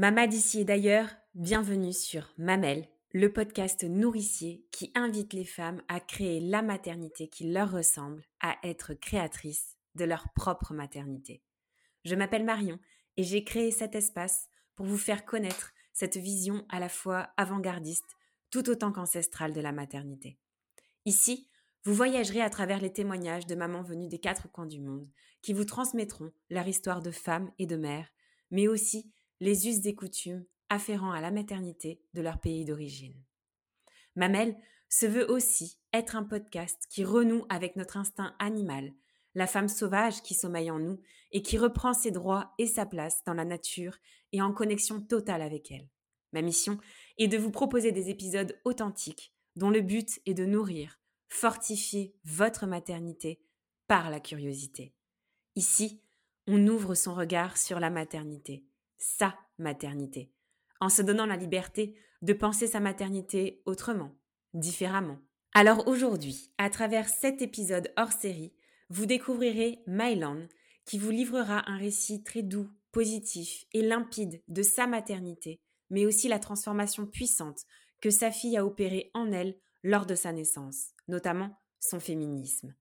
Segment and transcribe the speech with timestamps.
[0.00, 6.00] Mama d'ici et d'ailleurs, bienvenue sur Mamel, le podcast nourricier qui invite les femmes à
[6.00, 11.42] créer la maternité qui leur ressemble, à être créatrices de leur propre maternité.
[12.06, 12.78] Je m'appelle Marion
[13.18, 18.16] et j'ai créé cet espace pour vous faire connaître cette vision à la fois avant-gardiste
[18.50, 20.38] tout autant qu'ancestrale de la maternité.
[21.04, 21.50] Ici,
[21.84, 25.10] vous voyagerez à travers les témoignages de mamans venues des quatre coins du monde
[25.42, 28.08] qui vous transmettront leur histoire de femmes et de mères,
[28.50, 33.14] mais aussi les us et coutumes afférents à la maternité de leur pays d'origine.
[34.16, 34.56] Mamel
[34.88, 38.92] se veut aussi être un podcast qui renoue avec notre instinct animal,
[39.34, 41.00] la femme sauvage qui sommeille en nous
[41.32, 43.96] et qui reprend ses droits et sa place dans la nature
[44.32, 45.88] et en connexion totale avec elle.
[46.32, 46.78] Ma mission
[47.18, 52.66] est de vous proposer des épisodes authentiques dont le but est de nourrir, fortifier votre
[52.66, 53.40] maternité
[53.86, 54.94] par la curiosité.
[55.56, 56.02] Ici,
[56.46, 58.64] on ouvre son regard sur la maternité,
[59.00, 60.30] sa maternité,
[60.80, 64.14] en se donnant la liberté de penser sa maternité autrement,
[64.54, 65.18] différemment.
[65.52, 68.54] Alors aujourd'hui, à travers cet épisode hors série,
[68.88, 70.46] vous découvrirez Mylan,
[70.84, 75.60] qui vous livrera un récit très doux, positif et limpide de sa maternité,
[75.90, 77.64] mais aussi la transformation puissante
[78.00, 82.74] que sa fille a opérée en elle lors de sa naissance, notamment son féminisme.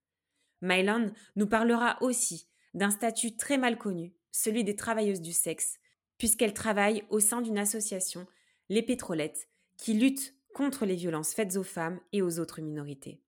[0.61, 5.79] Mylan nous parlera aussi d'un statut très mal connu, celui des travailleuses du sexe,
[6.19, 8.27] puisqu'elle travaille au sein d'une association,
[8.69, 13.21] les Pétrolettes, qui lutte contre les violences faites aux femmes et aux autres minorités.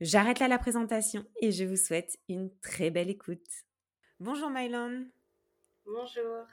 [0.00, 3.48] J'arrête là la présentation et je vous souhaite une très belle écoute.
[4.20, 5.06] Bonjour Mylan.
[5.84, 6.46] Bonjour.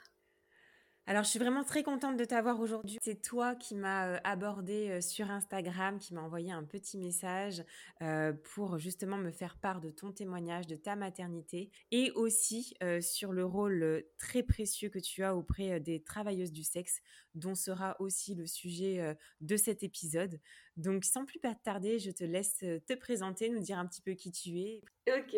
[1.09, 2.97] Alors, je suis vraiment très contente de t'avoir aujourd'hui.
[3.01, 7.63] C'est toi qui m'as euh, abordé euh, sur Instagram, qui m'a envoyé un petit message
[8.01, 13.31] euh, pour justement me faire part de ton témoignage, de ta maternité et aussi sur
[13.31, 17.00] le rôle très précieux que tu as auprès des travailleuses du sexe,
[17.35, 20.39] dont sera aussi le sujet de cet épisode.
[20.75, 24.31] Donc, sans plus tarder, je te laisse te présenter, nous dire un petit peu qui
[24.31, 24.81] tu es.
[25.07, 25.35] Ok.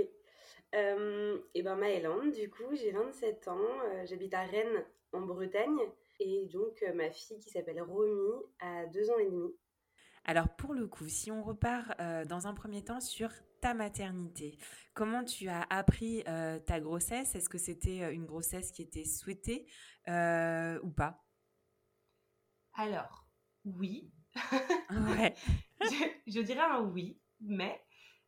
[0.74, 5.80] Et ben Maëlande, du coup, j'ai 27 ans, j'habite à Rennes en Bretagne.
[6.19, 9.56] Et donc, euh, ma fille qui s'appelle Romy a deux ans et demi.
[10.25, 13.31] Alors, pour le coup, si on repart euh, dans un premier temps sur
[13.62, 14.57] ta maternité,
[14.94, 17.36] comment tu as appris euh, ta grossesse?
[17.36, 19.66] Est-ce que c'était une grossesse qui était souhaitée
[20.07, 21.24] ou pas?
[22.74, 23.25] Alors,
[23.66, 24.12] oui.
[24.91, 25.34] ouais.
[26.28, 27.81] je, dirais un oui, mais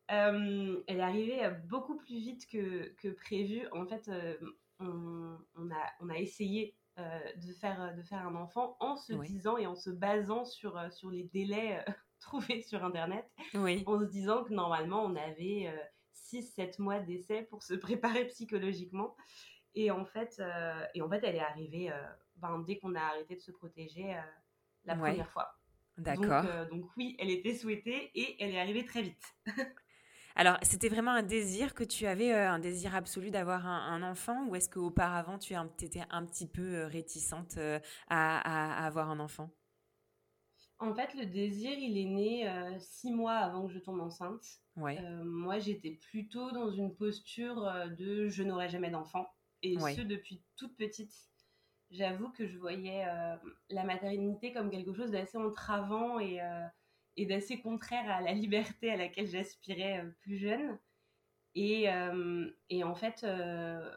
[0.08, 3.66] elle est arrivée beaucoup plus vite que, que prévu.
[3.72, 4.10] En fait,
[4.78, 9.56] on, a, on a essayé euh, de, faire, de faire un enfant en se disant
[9.56, 13.24] et en se basant sur, euh, sur les délais euh, trouvés sur Internet,
[13.54, 15.74] en se disant que normalement on avait
[16.14, 19.16] 6-7 mois d'essai pour se préparer psychologiquement.
[19.74, 20.42] Et en fait,
[20.94, 21.90] et en fait elle est arrivée
[22.36, 24.14] ben, dès qu'on a arrêté de se protéger
[24.84, 25.56] la première fois.
[25.96, 26.42] D'accord.
[26.44, 29.24] Donc, donc, oui, elle était souhaitée et elle est arrivée très vite.
[30.34, 34.46] Alors, c'était vraiment un désir que tu avais, euh, un désir absolu d'avoir un, enfant
[34.46, 37.78] ou est-ce qu'auparavant tu étais un petit peu euh, réticente euh,
[38.08, 39.50] à, avoir un enfant?
[40.78, 44.44] En fait, le désir, il est né six mois avant que je tombe enceinte.
[44.76, 49.32] moi, j'étais plutôt dans une posture de je n'aurai jamais d'enfant
[49.62, 51.14] et ce depuis toute petite.
[51.92, 53.06] J'avoue que je voyais
[53.68, 56.40] la maternité comme quelque chose d'assez entravant et
[57.16, 60.78] et d'assez contraire à la liberté à laquelle j'aspirais euh, plus jeune.
[61.54, 63.90] Et, euh, et en fait, euh,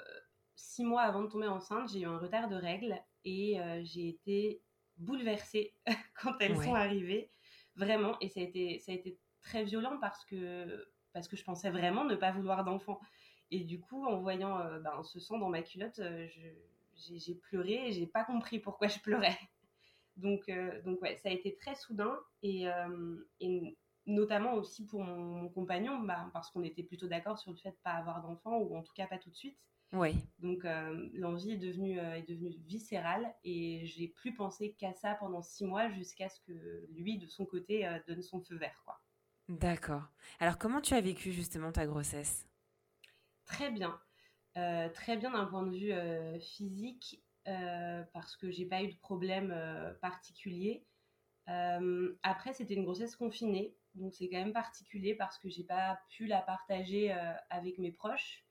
[0.55, 4.62] six mois avant de tomber enceinte, j'ai eu un retard de règles et j'ai été
[4.97, 5.73] bouleversée
[6.21, 7.31] quand elles sont arrivées,
[7.75, 8.19] vraiment.
[8.19, 11.71] Et ça a été, ça a été très violent parce que, parce que je pensais
[11.71, 13.00] vraiment ne pas vouloir d'enfant.
[13.51, 16.01] Et du coup, en voyant ben, ce sang dans ma culotte,
[16.94, 19.39] j'ai pleuré et j'ai pas compris pourquoi je pleurais.
[20.17, 25.03] Donc, euh, donc ouais, ça a été très soudain et, euh, et notamment aussi pour
[25.03, 28.57] mon, compagnon, bah, parce qu'on était plutôt d'accord sur le fait de pas avoir d'enfant
[28.57, 29.57] ou en tout cas pas tout de suite.
[29.91, 30.15] Oui.
[30.39, 35.41] Donc euh, l'envie est devenue, est devenue viscérale et j'ai plus pensé qu'à ça pendant
[35.41, 38.81] six mois jusqu'à ce que lui, de son côté, donne son feu vert.
[38.85, 39.00] quoi.
[39.47, 40.03] D'accord.
[40.39, 42.47] Alors comment tu as vécu justement ta grossesse?
[43.45, 44.00] Très bien.
[44.56, 49.51] très bien d'un point de vue physique euh, parce que j'ai pas eu de problème
[49.53, 50.83] euh, particulier.
[51.47, 56.00] Euh, après, c'était une grossesse confinée, donc c'est quand même particulier parce que j'ai pas
[56.09, 57.12] pu la partager
[57.51, 58.44] avec mes proches.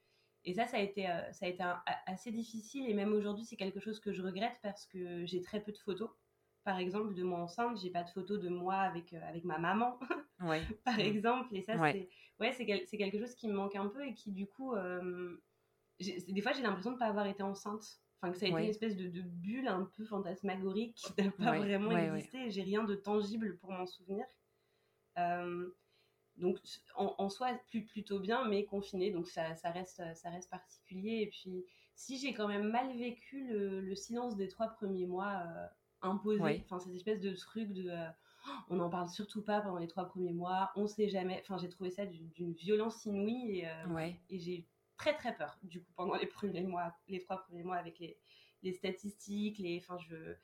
[0.44, 1.64] Et ça, ça a été, ça a été
[2.06, 2.88] assez difficile.
[2.88, 5.78] Et même aujourd'hui, c'est quelque chose que je regrette parce que j'ai très peu de
[5.78, 6.10] photos.
[6.62, 9.98] Par exemple, de moi enceinte, j'ai pas de photos de moi avec, avec ma maman,
[10.84, 11.54] par exemple.
[11.56, 12.08] Et ça, c'est
[12.38, 14.74] ouais, quelque chose qui me manque un peu et qui, du coup,
[15.98, 18.58] des fois, j'ai l'impression de ne pas avoir été enceinte Enfin, que ça a été
[18.58, 22.50] une espèce de, bulle un peu fantasmagorique qui n'a pas vraiment existé.
[22.50, 24.24] J'ai rien de tangible pour m'en souvenir.
[25.18, 25.68] Euh,
[26.36, 26.58] donc,
[26.96, 29.10] en, soi, plutôt bien, mais confiné.
[29.10, 31.20] Donc, ça, ça, reste, ça reste particulier.
[31.22, 31.64] Et puis,
[31.94, 35.66] si j'ai quand même mal vécu le, silence des trois premiers mois euh,
[36.02, 37.90] imposé, enfin, cette espèce de truc de.
[37.90, 38.08] Euh,
[38.68, 41.40] on n'en parle surtout pas pendant les trois premiers mois, on sait jamais.
[41.42, 43.68] Enfin, j'ai trouvé ça d'une violence inouïe et,
[44.28, 47.76] et j'ai très très peur du coup pendant les premiers mois, les trois premiers mois
[47.76, 48.18] avec les,
[48.62, 50.36] les statistiques, les, enfin je,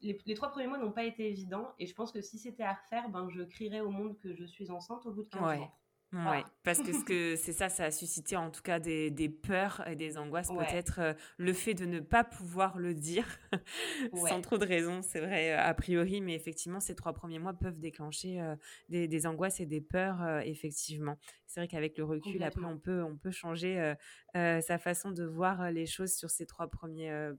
[0.00, 2.74] les, trois premiers mois n'ont pas été évidents et je pense que si c'était à
[2.74, 5.70] refaire, ben je crierais au monde que je suis enceinte au bout de 15 ouais.
[6.12, 9.30] Ouais, parce que ce que c'est ça, ça a suscité en tout cas des, des
[9.30, 10.50] peurs et des angoisses.
[10.50, 13.26] Peut-être euh, le fait de ne pas pouvoir le dire
[14.14, 17.54] sans trop de raison, c'est vrai euh, a priori, mais effectivement, ces trois premiers mois
[17.54, 18.54] peuvent déclencher euh,
[18.90, 21.18] des, des, angoisses et des peurs, effectivement.
[21.46, 23.94] C'est vrai qu'avec le recul, après, on peut, on peut changer
[24.34, 27.30] sa façon de voir les choses sur ces trois premiers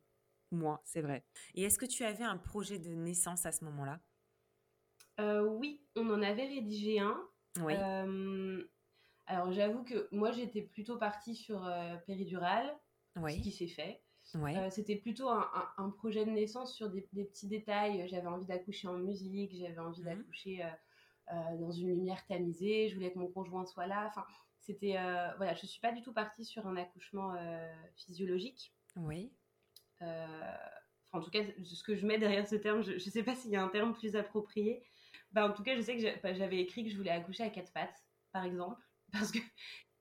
[0.51, 1.23] mois, c'est vrai.
[1.55, 3.99] Et est-ce que tu avais un projet de naissance à ce moment-là?
[5.19, 7.19] Oui, on en avait rédigé un.
[7.61, 7.75] Oui.
[9.25, 11.69] alors j'avoue que moi j'étais plutôt partie sur
[12.07, 12.75] péridurale,
[13.15, 14.01] ce qui s'est fait.
[14.35, 18.07] Euh, c'était plutôt un, projet de naissance sur des, petits détails.
[18.07, 20.63] J'avais envie d'accoucher en musique, j'avais envie mmh d'accoucher
[21.31, 24.07] euh, dans une lumière tamisée, je voulais que mon conjoint soit là.
[24.07, 24.25] Enfin,
[24.59, 24.93] c'était
[25.37, 27.35] voilà, je suis pas du tout partie sur un accouchement
[27.95, 28.73] physiologique.
[28.95, 29.31] Oui.
[30.01, 33.51] en tout cas, ce que je mets derrière ce terme, je ne sais pas s'il
[33.51, 34.83] y a un terme plus approprié,
[35.33, 37.49] bah, en tout cas, je sais que bah, j'avais écrit que je voulais accoucher à
[37.49, 38.81] quatre pattes, par exemple.
[39.11, 39.39] Parce que...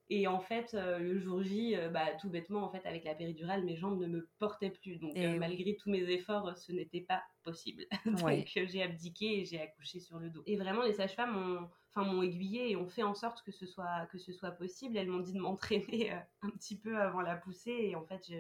[0.08, 3.14] Et en fait, euh, le jour J, euh, bah, tout bêtement, en fait, avec la
[3.14, 4.98] péridurale, mes jambes ne me portaient plus.
[4.98, 7.86] Donc, euh, malgré tous mes efforts, ce n'était pas possible.
[8.04, 10.42] donc, j'ai abdiqué et j'ai accouché sur le dos.
[10.44, 14.06] Et vraiment, les sages-femmes m'ont enfin, aiguillé et ont fait en sorte que ce soit,
[14.10, 14.98] que ce soit possible.
[14.98, 16.10] Elles m'ont dit de m'entraîner
[16.42, 17.70] un petit peu avant la poussée.
[17.70, 18.36] Et en fait, je...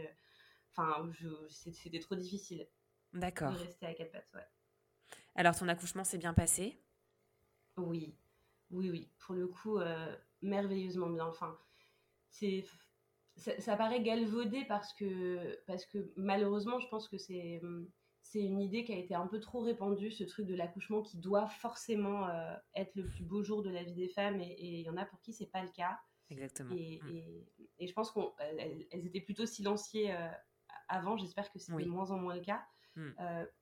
[0.72, 1.28] enfin, je...
[1.48, 2.68] c'était trop difficile.
[3.14, 3.52] D'accord.
[3.52, 4.46] De rester à quatre pattes, ouais.
[5.34, 6.78] Alors, ton accouchement s'est bien passé?
[7.76, 8.14] Oui,
[8.70, 9.08] oui, oui.
[9.18, 11.26] Pour le coup, euh, merveilleusement bien.
[11.26, 11.58] Enfin,
[12.28, 12.64] c'est,
[13.36, 17.62] ça, paraît galvaudé parce que, parce que malheureusement, je pense que c'est,
[18.20, 21.18] c'est une idée qui a été un peu trop répandue, ce truc de l'accouchement qui
[21.18, 24.40] doit forcément euh, être le plus beau jour de la vie des femmes.
[24.40, 25.98] Et il y en a pour qui c'est pas le cas.
[26.28, 26.74] Exactement.
[26.76, 27.64] Et, mmh.
[27.78, 30.28] et, je pense qu'elles elles étaient plutôt silenciées euh,
[30.88, 31.16] avant.
[31.16, 32.62] J'espère que c'est de moins en moins le cas.
[32.94, 33.10] Mmh.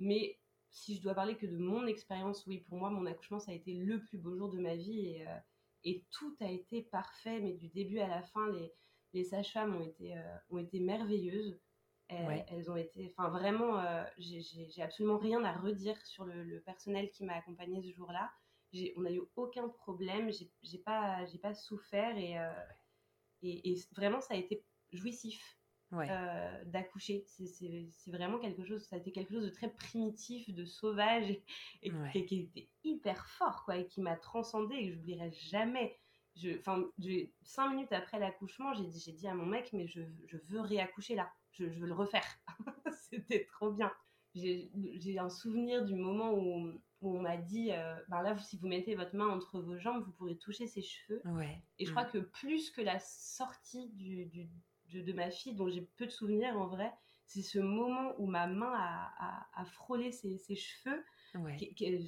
[0.01, 0.41] mais
[0.71, 3.55] si je dois parler que de mon expérience, oui, pour moi, mon accouchement, ça a
[3.55, 5.37] été le plus beau jour de ma vie et, euh,
[5.85, 8.73] et tout a été parfait, mais du début à la fin, les,
[9.13, 11.61] les sages-femmes ont été, euh, ont été merveilleuses.
[12.09, 17.25] Elles, ont été, enfin vraiment, euh, j'ai absolument rien à redire sur le, personnel qui
[17.25, 18.33] m'a accompagnée ce jour-là.
[18.97, 22.35] On n'a eu aucun problème, j'ai pas, pas souffert et,
[23.43, 25.60] et, et, vraiment ça a été jouissif.
[25.93, 27.25] Euh, d'accoucher.
[27.27, 31.31] C'est vraiment quelque chose, ça a été quelque chose de très primitif, de sauvage
[31.83, 31.93] et,
[32.27, 35.99] qui, était hyper fort, quoi, et qui m'a transcendé et que j'oublierai jamais.
[36.59, 36.85] Enfin,
[37.43, 41.17] cinq minutes après l'accouchement, j'ai dit, dit à mon mec, mais je, je veux réaccoucher
[41.17, 42.25] là, je, je veux le refaire.
[43.11, 43.93] C'était trop bien.
[44.37, 48.69] J'ai un souvenir du moment où, où on m'a dit, euh, ben là, si vous
[48.69, 51.21] mettez votre main entre vos jambes, vous pourrez toucher ses cheveux.
[51.79, 52.13] Et je crois mm.
[52.13, 54.49] que plus que la sortie du, du
[54.93, 56.93] de, ma fille dont j'ai peu de souvenirs en vrai,
[57.27, 61.05] c'est ce moment où ma main a, frôlé ses, cheveux.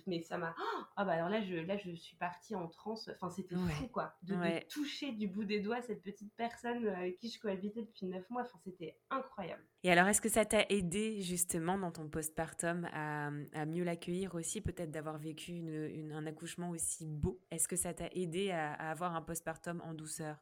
[0.08, 0.54] mais ça m'a.
[0.96, 3.08] Ah bah alors là je, là, je suis partie en transe.
[3.14, 4.16] Enfin, c'était fou quoi.
[4.22, 4.34] De,
[4.68, 8.28] toucher du bout des doigts cette petite personne euh, avec qui je cohabitais depuis neuf
[8.30, 8.42] mois.
[8.42, 9.62] Enfin, c'était incroyable.
[9.84, 14.34] Et alors, est-ce que ça t'a aidé justement dans ton postpartum à, à mieux l'accueillir
[14.34, 17.40] aussi, peut-être d'avoir vécu une, un accouchement aussi beau?
[17.52, 20.36] Est-ce que ça t'a aidé à, à avoir un postpartum en douceur?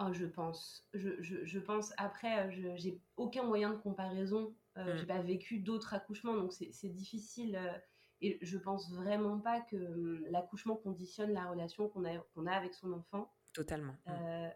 [0.00, 0.86] Oh, je pense.
[0.94, 1.92] Je, je, je pense.
[1.96, 4.54] Après, euh, j'ai aucun moyen de comparaison.
[4.76, 4.98] Euh, mm.
[4.98, 7.56] J'ai pas vécu d'autres accouchements, donc c'est difficile.
[7.56, 7.72] Euh,
[8.20, 12.52] et je pense vraiment pas que hum, l'accouchement conditionne la relation qu'on a, qu'on a
[12.52, 13.32] avec son enfant.
[13.52, 13.94] Totalement.
[14.06, 14.10] Mm.
[14.10, 14.48] Euh,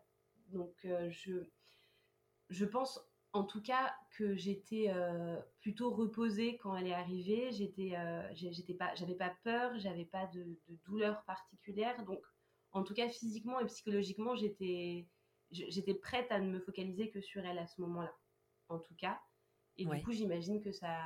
[0.51, 1.49] donc, je,
[2.51, 3.01] je pense
[3.33, 4.93] en tout cas que j'étais
[5.61, 7.51] plutôt reposée quand elle est arrivée.
[7.53, 7.97] J'étais,
[8.35, 12.05] j'étais pas, j'avais pas peur, j'avais pas de, de douleur particulière.
[12.05, 12.21] Donc,
[12.73, 15.09] en tout cas, physiquement et psychologiquement, j'étais
[15.53, 18.15] j'étais prête à ne me focaliser que sur elle à ce moment-là,
[18.69, 19.21] en tout cas.
[19.77, 20.99] Et du coup, j'imagine que ça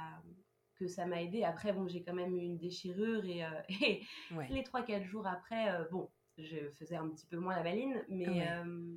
[0.76, 1.42] que ça m'a aidé.
[1.42, 3.48] Après, bon, j'ai quand même eu une déchirure et, euh,
[4.50, 8.46] les 3-4 jours après, euh, bon, je faisais un petit peu moins la baline, mais,
[8.46, 8.94] euh,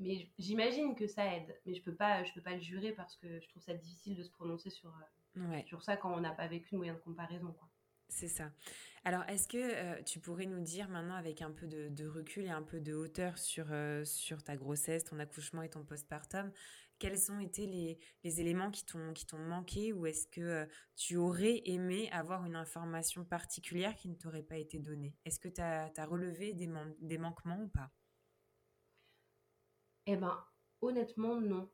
[0.00, 1.56] mais j'imagine que ça aide.
[1.66, 4.16] Mais je peux pas, je peux pas le jurer parce que je trouve ça difficile
[4.16, 4.92] de se prononcer sur,
[5.66, 7.52] sur ça quand on n'a pas vécu de moyen de comparaison.
[7.52, 7.68] Quoi.
[8.12, 8.52] C'est ça.
[9.04, 12.50] Alors, est-ce que euh, tu pourrais nous dire maintenant, avec un peu de, recul et
[12.50, 16.52] un peu de hauteur sur, euh, sur ta grossesse, ton accouchement et ton postpartum,
[16.98, 21.62] quels ont été les, les éléments qui t'ont manqué ou est-ce que euh, tu aurais
[21.64, 25.16] aimé avoir une information particulière qui ne t'aurait pas été donnée?
[25.24, 27.90] Est-ce que tu as, relevé des, des manquements ou pas?
[30.06, 30.44] Eh ben,
[30.82, 31.68] honnêtement, non.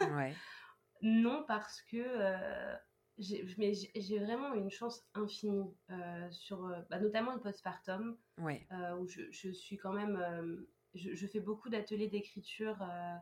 [0.00, 0.34] Ouais.
[1.02, 2.76] non, parce que
[3.18, 9.50] j'ai vraiment une chance infinie euh, sur euh, bah, notamment le postpartum euh, où je,
[9.52, 12.76] suis quand même je, fais beaucoup d'ateliers d'écriture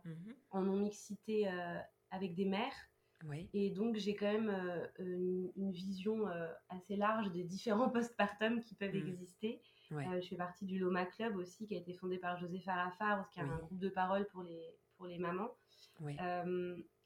[0.05, 1.49] mmh en non mixité
[2.11, 2.75] avec des mères.
[3.55, 4.51] Et donc j'ai quand même
[4.99, 6.27] une, vision
[6.69, 9.09] assez large des différents postpartums qui peuvent mmh.
[9.09, 9.63] exister.
[9.91, 13.41] Je fais partie du Loma Club aussi qui a été fondé par José Farafar qui
[13.41, 15.55] est un groupe de parole pour les pour les mamans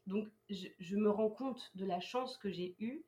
[0.07, 3.03] donc, je, me rends compte de la chance que j'ai eue.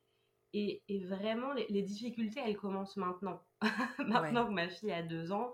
[0.54, 3.42] Et, vraiment, les, difficultés, elles commencent maintenant.
[4.00, 5.54] maintenant que ma fille a deux ans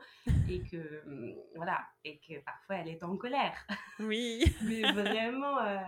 [0.50, 3.56] et que, hum, voilà, et que parfois elle est en colère.
[4.00, 4.44] Oui.
[4.64, 5.82] Mais vraiment, euh,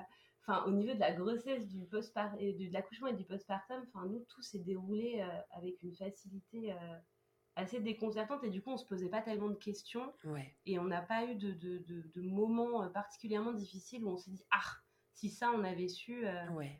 [0.65, 5.21] au niveau de la grossesse, du de l'accouchement et du postpartum, nous, tout s'est déroulé
[5.21, 6.97] euh, avec une facilité euh,
[7.55, 10.13] assez déconcertante et du coup on se posait pas tellement de questions
[10.67, 14.29] et on n'a pas eu de, de, de, de, moments particulièrement difficiles où on s'est
[14.29, 14.75] dit ah
[15.17, 16.27] si ça, on avait su.
[16.27, 16.79] Euh, ouais.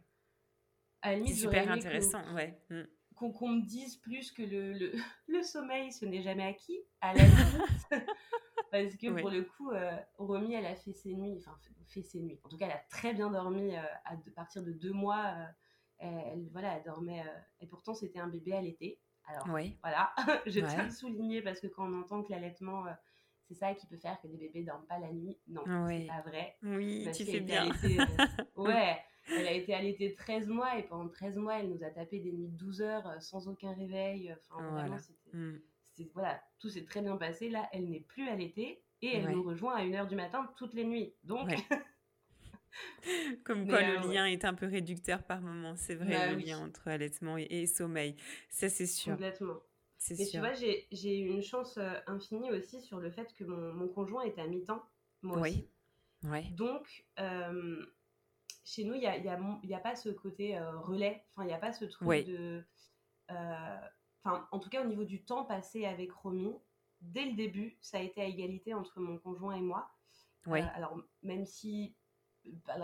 [1.02, 2.62] À super intéressant, ouais.
[2.70, 2.84] Mm.
[3.16, 4.92] Qu'on me dise plus que le, le,
[5.28, 7.24] le sommeil, ce n'est jamais acquis, à la
[8.72, 12.20] Parce que pour le coup, euh, Romy, elle a fait ses nuits, enfin, fait ses
[12.20, 12.40] nuits.
[12.44, 15.34] En tout cas, elle a très bien dormi euh, à, partir de deux mois.
[15.98, 17.24] elle, voilà, elle dormait.
[17.60, 19.00] et pourtant, c'était un bébé à l'été.
[19.26, 19.48] Alors,
[19.82, 20.14] voilà,
[20.46, 22.86] je tiens à le souligner parce que quand on entend que l'allaitement
[23.48, 25.38] c'est ça qui peut faire que des bébés dorment pas la nuit?
[25.48, 26.58] Non, c'est pas vrai.
[26.64, 27.70] Oui, tu fais bien.
[27.70, 28.06] Euh,
[28.58, 28.98] ouais,
[29.30, 32.32] elle a été allaitée 13 mois et pendant 13 mois, elle nous a tapé des
[32.32, 34.34] nuits de 12 heures euh, sans aucun réveil.
[34.34, 34.98] Enfin, vraiment,
[35.34, 35.60] mm.
[35.82, 36.12] c'était.
[36.14, 37.50] Voilà, tout s'est très bien passé.
[37.50, 40.86] Là, elle n'est plus allaitée et elle nous rejoint à 1h du matin toutes les
[40.86, 41.14] nuits.
[41.24, 41.50] Donc.
[43.44, 45.76] Comme quoi, le euh, lien est un peu réducteur par moment.
[45.76, 48.16] C'est vrai, bah le lien entre allaitement et, et sommeil.
[48.50, 49.14] Ça, c'est sûr.
[49.14, 49.58] Complètement.
[50.12, 53.74] Mais tu vois, j'ai eu une chance euh, infinie aussi sur le fait que mon,
[53.74, 54.84] mon conjoint est à mi-temps,
[55.22, 55.50] moi oui.
[55.50, 55.70] aussi.
[56.24, 56.44] Ouais.
[56.52, 57.86] Donc, euh,
[58.64, 61.44] chez nous, il n'y a, y a, y a, pas ce côté euh, relais, enfin,
[61.44, 62.64] il n'y a pas ce truc de...
[63.30, 66.54] Enfin, en tout cas, au niveau du temps passé avec Romy,
[67.02, 69.90] dès le début, ça a été à égalité entre mon conjoint et moi.
[70.46, 71.96] Alors, même si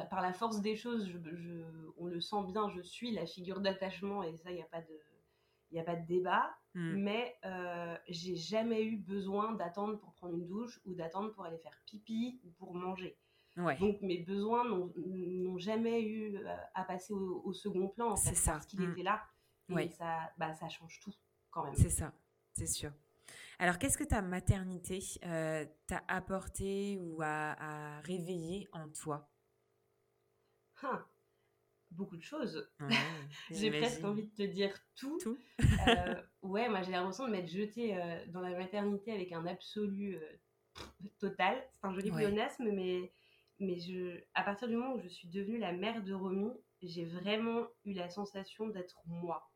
[0.10, 1.64] par la, force des choses, je,
[1.98, 4.82] on le sent bien, je suis la figure d'attachement et ça, il n'y a pas
[4.82, 5.00] de
[5.74, 6.96] il n'y a pas de débat, hmm.
[6.98, 11.58] mais euh, j'ai jamais eu besoin d'attendre pour prendre une douche ou d'attendre pour aller
[11.58, 13.18] faire pipi ou pour manger.
[13.56, 18.66] Donc mes besoins n'ont jamais eu euh, à passer au, second plan en fait, parce
[18.66, 18.92] qu'il hmm.
[18.92, 19.22] était là.
[19.80, 21.14] Et ça, bah, ça change tout
[21.50, 21.76] quand même.
[21.76, 22.14] C'est ça,
[22.54, 22.92] c'est sûr.
[23.60, 29.30] Alors qu'est-ce que ta maternité euh, t'a apporté ou a, réveillé en toi?
[30.82, 31.06] Hein
[31.94, 32.70] beaucoup de choses.
[33.52, 35.18] j'ai presque envie de te dire tout.
[35.88, 40.16] Euh, ouais, moi j'ai l'impression de m'être jetée euh, dans la maternité avec un absolu
[40.16, 40.80] euh,
[41.20, 41.64] total.
[41.72, 43.12] C'est un joli pléonasme, mais,
[43.60, 47.06] mais je, à partir du moment où je suis devenue la mère de Romy, j'ai
[47.06, 49.50] vraiment eu la sensation d'être moi.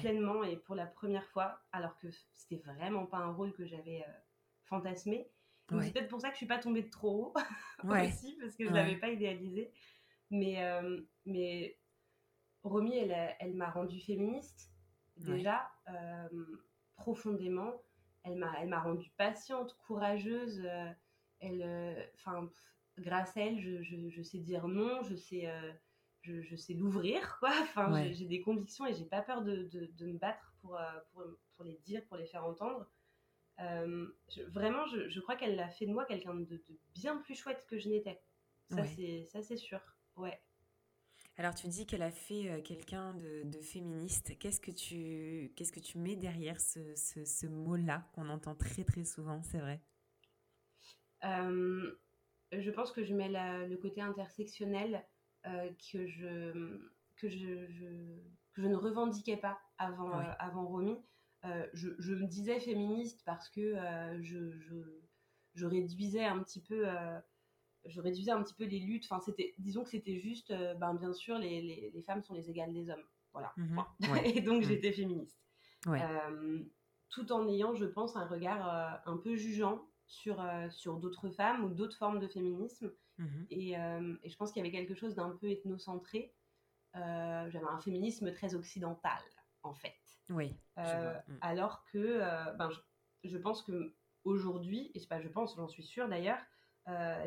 [0.00, 4.02] Pleinement et pour la première fois, alors que c'était vraiment pas un rôle que j'avais
[4.64, 5.28] fantasmé.
[5.68, 7.34] C'est peut-être pour ça que je suis pas tombée de trop haut
[7.84, 9.70] aussi, parce que je l'avais pas idéalisé.
[10.30, 11.78] Mais, euh, mais
[12.62, 14.72] Romy, elle, elle m'a rendue féministe,
[15.16, 16.28] déjà, euh,
[16.96, 17.82] profondément.
[18.24, 20.62] Elle m'a, elle m'a rendue patiente, courageuse.
[20.64, 20.90] Euh,
[21.40, 22.50] elle, enfin,
[22.98, 25.48] grâce à elle, je, je, sais dire non, je sais,
[26.22, 27.52] je, je, sais l'ouvrir, quoi.
[27.62, 30.78] Enfin, j'ai, des convictions et j'ai pas peur de, de, de me battre pour,
[31.12, 31.22] pour,
[31.54, 32.90] pour, les dire, pour les faire entendre.
[33.58, 36.64] vraiment, je, crois qu'elle a fait de moi quelqu'un de,
[36.94, 38.20] bien plus chouette que je n'étais.
[38.70, 38.84] Ça,
[39.42, 39.80] c'est sûr.
[40.16, 40.40] Ouais.
[41.38, 44.38] Alors tu dis qu'elle a fait euh, quelqu'un de, féministe.
[44.38, 49.04] Qu'est-ce que tu qu'est-ce que tu mets derrière ce, ce, mot-là qu'on entend très très
[49.04, 49.82] souvent, c'est vrai?
[51.24, 51.92] Euh,
[52.52, 55.06] Je pense que je mets le côté intersectionnel
[55.46, 56.80] euh, que je
[57.16, 57.66] que je,
[58.54, 60.96] je, ne revendiquais pas avant avant Romy.
[61.74, 63.76] Je, je, me disais féministe parce que
[64.20, 64.50] je,
[65.54, 66.86] je, réduisais un petit peu
[67.88, 69.06] je réduisais un petit peu les luttes.
[69.08, 72.34] Enfin, c'était, disons que c'était juste, euh, ben, bien sûr, les, les, les, femmes sont
[72.34, 73.04] les égales des hommes.
[73.32, 73.52] Voilà.
[73.56, 73.84] Mhm.
[74.24, 74.68] et donc, mhm.
[74.68, 75.38] j'étais féministe.
[75.86, 76.64] Euh,
[77.10, 81.64] tout en ayant, je pense, un regard euh, un peu jugeant sur, sur d'autres femmes
[81.64, 82.92] ou d'autres formes de féminisme.
[83.18, 83.46] Mhm.
[83.50, 86.34] Et, et, je pense qu'il y avait quelque chose d'un peu ethnocentré.
[86.94, 89.20] J'avais un féminisme très occidental,
[89.62, 89.94] en fait.
[90.30, 90.56] Oui.
[90.76, 91.38] Mm.
[91.40, 92.18] Alors que
[92.56, 92.70] ben,
[93.22, 96.40] je, pense que aujourd'hui, et pas je pense, j'en suis sûre d'ailleurs,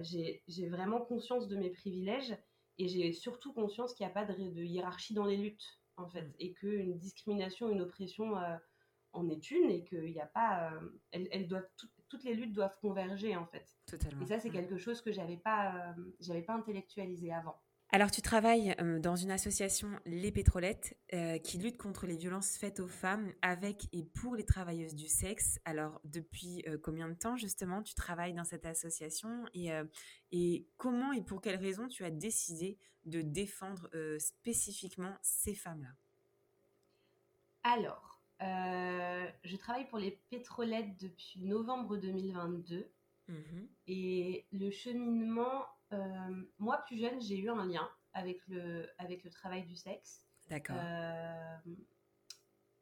[0.02, 2.36] j'ai vraiment conscience de mes privilèges
[2.78, 6.08] et j'ai surtout conscience qu'il n'y a pas de, de, hiérarchie dans les luttes, en
[6.08, 6.34] fait, mm.
[6.40, 8.36] et qu'une discrimination, une oppression
[9.12, 10.72] en est une et qu'il n'y a pas.
[11.12, 11.64] elle doit
[12.08, 13.78] toutes les luttes doivent converger, en fait.
[13.86, 14.22] Totalement.
[14.24, 14.54] Et ça, c'est mm.
[14.54, 17.60] quelque chose que j'avais pas, j'avais pas intellectualisé avant.
[17.92, 20.96] Alors, tu travailles dans une association, Les Pétrolettes,
[21.44, 25.60] qui lutte contre les violences faites aux femmes avec et pour les travailleuses du sexe.
[25.66, 29.72] Alors, depuis combien de temps, justement, tu travailles dans cette association et,
[30.32, 35.90] et comment et pour quelles raisons tu as décidé de défendre spécifiquement ces femmes-là?
[37.64, 42.88] Alors, je travaille pour Les Pétrolettes depuis novembre 2022.
[43.30, 43.34] Mmh
[43.88, 49.30] et le cheminement euh, moi, plus jeune, j'ai eu un lien avec le, avec le
[49.30, 50.26] travail du sexe.
[50.50, 50.76] D'accord.
[50.80, 51.58] Euh,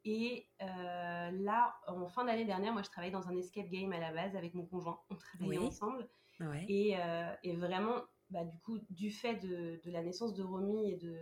[0.04, 4.00] et euh, là, en fin d'année dernière, moi, je travaillais dans un escape game à
[4.00, 5.00] la base avec mon conjoint.
[5.10, 6.08] On travaillait ensemble.
[6.68, 6.96] Et,
[7.42, 11.18] et, vraiment, bah, du coup, du fait de, de, la naissance de Romy et de,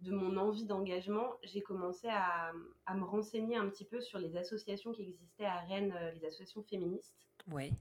[0.00, 2.50] de mon envie d'engagement, j'ai commencé à,
[2.86, 6.62] à, me renseigner un petit peu sur les associations qui existaient à Rennes, les associations
[6.62, 7.14] féministes.
[7.50, 7.72] Ouais.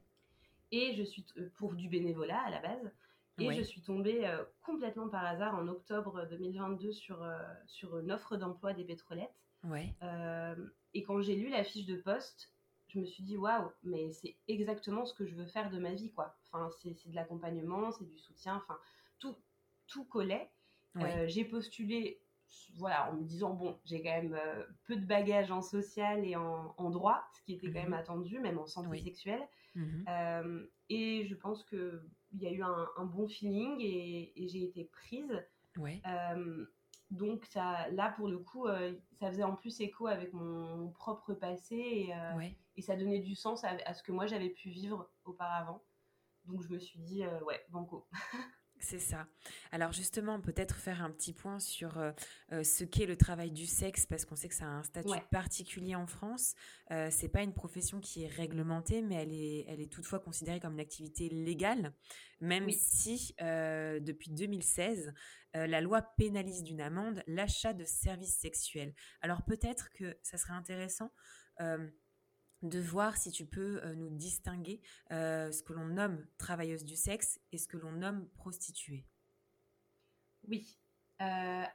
[0.71, 2.91] Et je suis pour du bénévolat à la base.
[3.39, 8.11] Et je suis tombée euh, complètement par hasard en octobre 2022 sur, euh, sur une
[8.11, 9.33] offre d'emploi des pétrolettes.
[9.63, 9.93] Ouais.
[10.03, 10.55] Euh,
[10.93, 12.51] et quand j'ai lu la fiche de poste,
[12.89, 15.93] je me suis dit waouh, mais c'est exactement ce que je veux faire de ma
[15.93, 16.37] vie, quoi.
[16.51, 18.77] Enfin, c'est de l'accompagnement, c'est du soutien, enfin,
[19.17, 19.35] tout,
[19.87, 20.51] tout collait.
[21.25, 22.21] j'ai postulé,
[22.75, 24.39] voilà, en me disant bon, j'ai quand même
[24.85, 27.93] peu de bagages en social et en, en droit, ce qui était quand même mhm.
[27.93, 29.41] attendu, même en santé sexuelle.
[29.75, 30.67] Mhm.
[30.89, 32.03] et je pense que
[32.33, 35.43] il y a eu un, bon feeling et, j'ai été prise.
[35.77, 36.01] Ouais.
[36.07, 36.65] Euh,
[37.11, 41.33] donc ça, là pour le coup, euh, ça faisait en plus écho avec mon, propre
[41.33, 45.09] passé et, euh, et, ça donnait du sens à, ce que moi j'avais pu vivre
[45.25, 45.83] auparavant.
[46.45, 48.07] Donc je me suis dit ouais banco.
[48.83, 49.27] C'est ça.
[49.71, 52.11] Alors justement, peut-être faire un petit point sur euh,
[52.51, 55.17] euh, ce qu'est le travail du sexe, parce qu'on sait que ça a un statut
[55.31, 56.53] particulier en France.
[56.91, 60.59] Euh, c'est pas une profession qui est réglementée, mais elle est, elle est toutefois considérée
[60.59, 61.93] comme une activité légale,
[62.41, 65.13] même si euh, depuis 2016,
[65.53, 68.93] la loi pénalise d'une amende l'achat de services sexuels.
[69.21, 71.11] Alors peut-être que ça serait intéressant
[72.63, 76.95] de voir si tu peux euh, nous distinguer euh, ce que l'on nomme travailleuse du
[76.95, 79.05] sexe et ce que l'on nomme prostituée.
[80.47, 80.77] Oui.
[81.21, 81.65] Euh,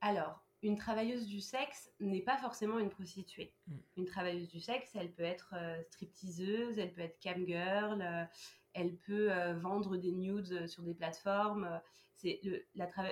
[0.00, 3.54] alors, une travailleuse du sexe n'est pas forcément une prostituée.
[3.66, 3.76] Mm.
[3.98, 5.54] Une travailleuse du sexe, elle peut être
[5.90, 8.28] stripteaseuse, elle peut être camgirl,
[8.72, 11.80] elle peut vendre des nudes sur des plateformes.
[12.14, 12.40] C'est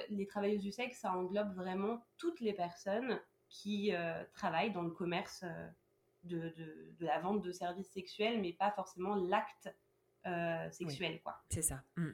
[0.09, 3.93] les travailleuses du sexe, ça englobe vraiment toutes les personnes qui
[4.33, 5.45] travaillent dans le commerce
[6.25, 6.55] de,
[6.99, 9.69] de, la vente de services sexuels, mais pas forcément l'acte
[10.27, 11.43] euh, sexuel, quoi.
[11.51, 11.83] C'est ça.
[11.97, 12.11] Mm.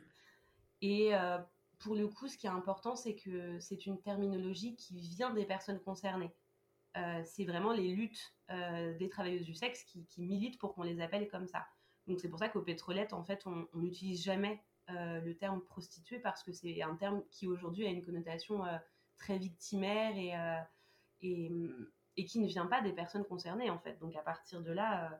[0.82, 1.38] Et euh,
[1.78, 5.44] pour le coup, ce qui est important, c'est que c'est une terminologie qui vient des
[5.44, 6.34] personnes concernées.
[6.96, 8.34] Euh, c'est vraiment les luttes
[8.98, 11.64] des travailleuses du sexe qui, qui militent pour qu'on les appelle comme ça.
[12.08, 16.42] Donc c'est pour ça qu'au pétrolette, en fait, on n'utilise jamais le terme prostituée parce
[16.42, 18.64] que c'est un terme qui aujourd'hui a une connotation
[19.18, 20.34] très victimaire et,
[21.20, 21.52] et,
[22.20, 23.98] et qui ne vient pas des personnes concernées en fait.
[23.98, 25.16] Donc à partir de là, euh,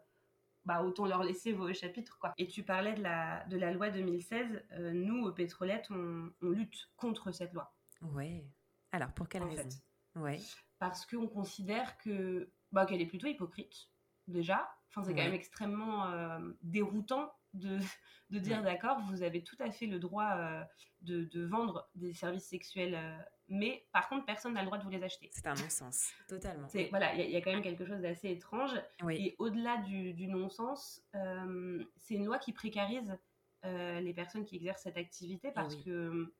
[0.66, 2.34] bah, autant leur laisser vos chapitres quoi.
[2.36, 6.90] Et tu parlais de la, de la loi 2016, euh, nous au Pétrolette, on, lutte
[6.96, 7.74] contre cette loi.
[8.02, 8.44] Ouais.
[8.92, 9.68] Alors pour quelle raison?
[10.14, 10.38] Ouais.
[10.78, 13.88] Parce qu'on considère que bah, qu'elle est plutôt hypocrite
[14.28, 14.70] déjà.
[14.90, 17.78] Enfin c'est quand même extrêmement euh, déroutant de,
[18.28, 20.36] de dire d'accord, vous avez tout à fait le droit
[21.00, 22.94] de, de, vendre des services sexuels
[23.50, 25.28] mais par contre, personne n'a le droit de vous les acheter.
[25.32, 26.68] C'est un non-sens, totalement.
[26.90, 28.70] Voilà, il y, a quand même quelque chose d'assez étrange.
[29.10, 33.18] Et au-delà du, non-sens, euh, c'est une loi qui précarise
[33.64, 36.32] euh, les personnes qui exercent cette activité parce que,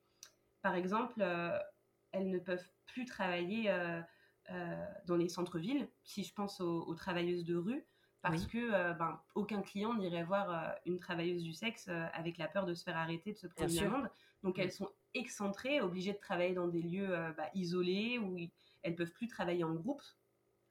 [0.63, 1.59] par exemple, euh,
[2.13, 3.75] elles ne peuvent plus travailler
[5.07, 5.89] dans les centres-villes.
[6.05, 7.85] Si je pense aux, travailleuses de rue,
[8.23, 12.75] parce que ben, aucun client n'irait voir une travailleuse du sexe avec la peur de
[12.75, 14.11] se faire arrêter, de se prendre une amende.
[14.43, 18.37] Donc elles sont excentrées, obligées de travailler dans des lieux euh, bah, isolés où
[18.83, 20.03] elles peuvent plus travailler en groupe,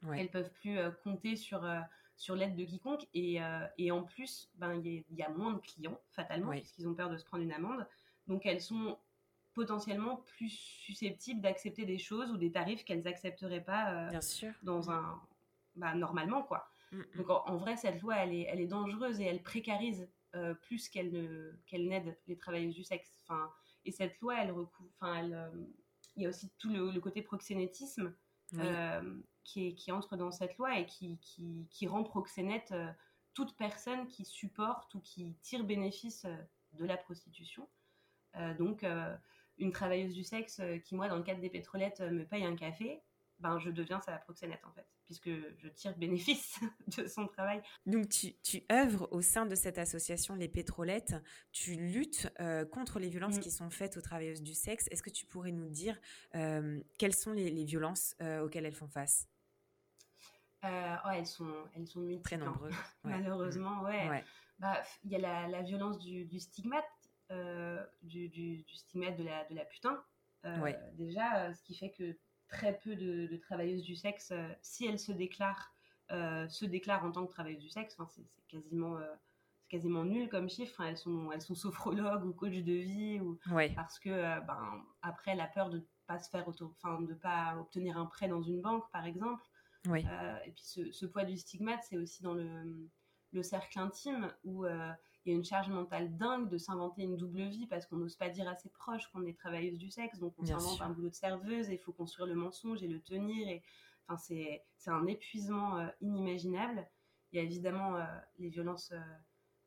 [0.04, 1.80] elles elles peuvent plus euh, compter sur euh,
[2.16, 3.06] sur l'aide de quiconque.
[3.14, 3.40] Et,
[3.78, 7.18] et en plus ben il y, a moins de clients fatalement puisqu'ils ont peur de
[7.18, 7.88] se prendre une amende.
[8.28, 8.98] Donc elles sont
[9.54, 14.54] potentiellement plus susceptibles d'accepter des choses ou des tarifs qu'elles n'accepteraient pas Bien sûr.
[14.64, 15.22] dans un
[15.78, 16.70] bah, normalement quoi.
[16.92, 17.06] Mm, mm.
[17.16, 20.10] donc en, vrai cette loi elle est elle est dangereuse et elle précarise
[20.62, 23.52] plus qu'elle ne qu'elle n'aide les travailleuses du sexe enfin
[23.86, 25.50] et cette loi, elle recouvre, enfin, euh,
[26.16, 28.14] il y a aussi tout le, côté proxénétisme.
[29.44, 32.74] qui, qui, entre dans cette loi et qui, qui, qui rend proxénète
[33.34, 36.28] toute personne qui supporte ou qui tire bénéfice
[36.74, 37.68] de la prostitution.
[38.60, 38.86] donc,
[39.58, 43.02] une travailleuse du sexe qui, moi, dans le cadre des pétrolettes, me paye un café,
[43.40, 46.60] ben, je deviens sa proxénète en fait, puisque je tire bénéfice
[46.98, 47.62] de son travail.
[47.86, 51.16] Donc tu, tu œuvres au sein de cette association Les Pétrolettes,
[51.52, 53.42] tu luttes euh, contre les violences mm.
[53.42, 54.88] qui sont faites aux travailleuses du sexe.
[54.92, 55.98] Est-ce que tu pourrais nous dire
[56.36, 59.28] euh, quelles sont les, violences euh, auxquelles elles font face?
[60.64, 62.24] Oh, elles sont, elles sont multiples.
[62.24, 62.46] Très hein.
[62.46, 62.76] nombreuses.
[63.06, 64.24] Malheureusement, ouais.
[64.60, 66.84] Bah, il y a la, la violence du, du stigmate,
[68.02, 70.04] du, du, du, stigmate de la, de la putain.
[70.96, 72.18] Déjà, ce qui fait que
[72.50, 75.74] très peu de, travailleuses du sexe, euh, si elles se déclarent,
[76.12, 79.06] euh, se déclarent en tant que travailleuses du sexe, c'est quasiment euh,
[79.70, 80.82] quasiment nul comme chiffre.
[80.82, 83.40] Elles sont, elles sont sophrologues ou coach de vie ou
[83.76, 84.10] parce que
[84.46, 88.28] ben, après la peur de pas se faire auto, enfin de pas obtenir un prêt
[88.28, 89.44] dans une banque par exemple.
[89.86, 92.90] et puis ce, poids du stigmate, c'est aussi dans le,
[93.32, 94.66] le cercle intime où
[95.26, 98.16] il y a une charge mentale dingue de s'inventer une double vie parce qu'on n'ose
[98.16, 101.10] pas dire à ses proches qu'on est travailleuse du sexe, donc on s'invente un boulot
[101.10, 103.48] de serveuse et il faut construire le mensonge et le tenir.
[103.48, 103.62] Et,
[104.08, 106.88] enfin, c'est, un épuisement euh, inimaginable.
[107.32, 108.06] Il y a évidemment euh,
[108.38, 109.00] les violences euh,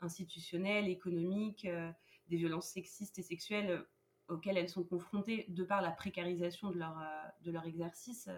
[0.00, 1.68] institutionnelles, économiques,
[2.26, 3.84] des violences sexistes et sexuelles
[4.28, 6.96] auxquelles elles sont confrontées de par la précarisation de leur,
[7.42, 8.28] de leur exercice.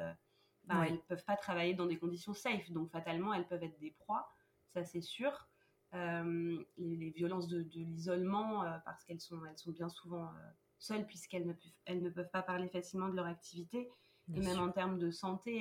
[0.65, 3.79] Bah, elles ne peuvent pas travailler dans des conditions safe, donc fatalement, elles peuvent être
[3.79, 4.29] des proies,
[4.75, 5.49] ça c'est sûr.
[5.95, 11.07] Euh, les, violences de, l'isolement, euh, parce qu'elles sont, elles sont bien souvent euh, seules
[11.07, 11.53] puisqu'elles ne,
[11.85, 13.89] elles ne peuvent pas parler facilement de leur activité.
[14.35, 15.61] et même en termes de santé,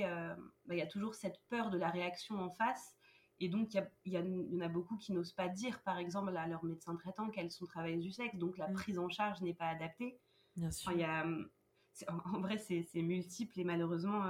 [0.66, 2.96] bah, il y a toujours cette peur de la réaction en face.
[3.40, 6.48] Et donc, il y, y, en a beaucoup qui n'osent pas dire, par exemple, à
[6.48, 8.38] leur médecin traitant qu'elles sont travailleuses du sexe.
[8.38, 8.74] Donc, la mm.
[8.74, 10.18] prise en charge n'est pas adaptée.
[10.56, 10.94] Bien sûr.
[10.94, 11.26] y a,
[12.08, 14.24] en, vrai, c'est multiple et malheureusement,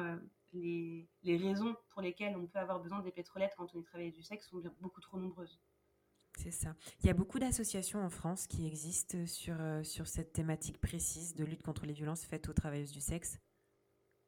[0.52, 4.16] les, les, raisons pour lesquelles on peut avoir besoin des pétrolettes quand on est travailleuse
[4.16, 5.62] du sexe sont beaucoup trop nombreuses.
[6.38, 6.76] C'est ça.
[7.02, 11.36] Il y a beaucoup d'associations en France qui existent sur, euh, sur cette thématique précise
[11.36, 13.40] de lutte contre les violences faites aux travailleuses du sexe?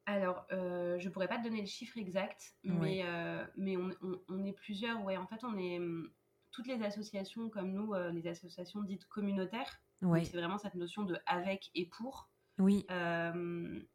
[0.08, 3.90] Alors, euh, je pourrais pas te donner le chiffre exact, mais, euh, mais on,
[4.30, 5.04] on, est plusieurs.
[5.04, 6.12] Ouais, en fait, on est hum,
[6.52, 9.82] toutes les associations comme nous, euh, les associations dites communautaires.
[10.04, 10.24] Ouais.
[10.24, 12.30] C'est vraiment cette notion de avec et pour.
[12.60, 12.86] Oui.
[12.90, 13.88] elle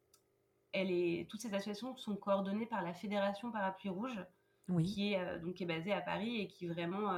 [0.73, 4.21] est, toutes ces associations sont coordonnées par la Fédération Parapluie Rouge,
[4.69, 4.85] oui.
[4.85, 7.13] qui, est, donc, qui est basée à Paris et qui vraiment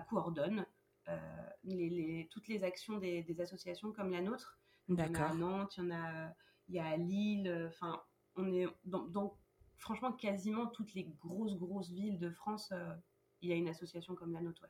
[0.00, 0.66] coordonne
[1.08, 1.16] euh,
[1.64, 4.58] les, toutes les actions des, associations comme la nôtre.
[4.88, 6.34] il y en a à Nantes, il y en a,
[6.68, 8.02] il y a à Lille, enfin,
[8.36, 9.36] on est dans,
[9.82, 12.94] franchement quasiment toutes les grosses, grosses villes de France, euh,
[13.40, 14.66] il y a une association comme la nôtre.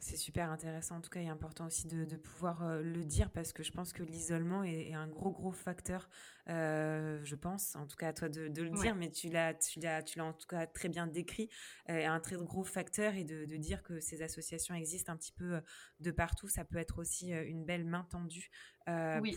[0.00, 3.52] C'est super intéressant en tout cas et important aussi de, pouvoir euh, le dire parce
[3.52, 6.08] que je pense que l'isolement est, un gros gros facteur,
[6.50, 9.80] euh, je pense, en tout cas à toi de, le dire, mais tu l'as tu
[9.80, 11.48] l'as tu l'as en tout cas très bien décrit,
[11.88, 15.60] euh, un très gros facteur et de, dire que ces associations existent un petit peu
[16.00, 18.50] de partout, ça peut être aussi une belle main tendue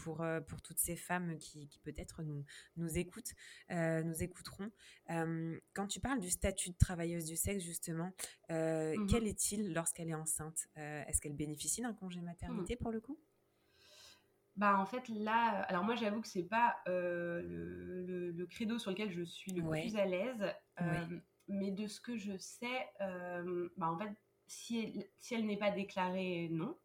[0.02, 2.46] pour pour toutes ces femmes qui, peut-être nous
[2.78, 3.34] nous écoutent,
[3.70, 4.72] nous écouteront.
[5.08, 8.12] quand tu parles du statut de travailleuse du sexe justement,
[8.50, 10.68] mmh quel est-il lorsqu'elle est enceinte?
[10.78, 12.84] Euh, est-ce qu'elle bénéficie d'un congé maternité hmm.
[12.84, 13.20] pour le coup?
[14.56, 17.42] Bah en fait là, alors moi j'avoue que c'est pas euh,
[18.32, 20.46] le, credo sur lequel je suis le plus à l'aise,
[20.82, 22.88] euh, mais de ce que je sais,
[23.78, 24.12] bah en fait
[24.46, 26.78] si elle, si elle n'est pas déclarée, non.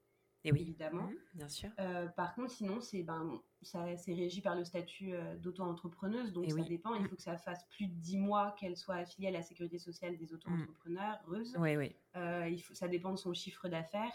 [0.44, 0.61] Et oui.
[0.61, 1.09] évidemment.
[1.09, 1.70] Mmh, bien sûr.
[2.16, 6.94] par contre, sinon, c'est ben, ça, c'est régi par le statut d'auto-entrepreneuse, donc ça dépend.
[6.94, 9.78] Il faut que ça fasse plus de 10 mois qu'elle soit affiliée à la sécurité
[9.78, 11.57] sociale des auto-entrepreneurs, heureuse.
[11.59, 11.96] Oui, oui.
[12.14, 14.14] il faut, ça dépend de son chiffre d'affaires.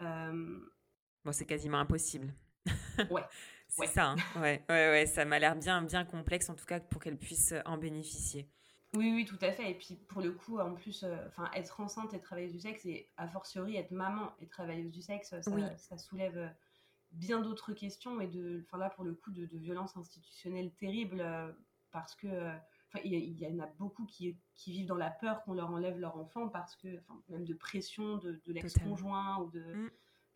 [0.00, 2.34] Bon, c'est quasiment impossible.
[3.10, 3.22] Ouais.
[3.68, 4.10] c'est ça.
[4.10, 4.16] Hein.
[4.36, 5.06] Ouais, ouais, ouais.
[5.06, 8.48] Ça m'a l'air bien, bien complexe, en tout cas, pour qu'elle puisse en bénéficier.
[8.96, 9.70] Oui, oui, tout à fait.
[9.70, 12.84] Et puis pour le coup, en plus, euh, enfin, être enceinte et travailleuse du sexe,
[12.86, 16.48] et a fortiori être maman et travailleuse du sexe, ça, soulève euh,
[17.12, 21.20] bien d'autres questions et de, enfin là pour le coup, de, de violences institutionnelles terribles
[21.20, 21.52] euh,
[21.92, 22.52] parce que,
[23.04, 26.16] il y, en a beaucoup qui, qui vivent dans la peur qu'on leur enlève leur
[26.16, 29.90] enfant parce que, enfin, même de pression de, de l'ex-conjoint ou de, mm.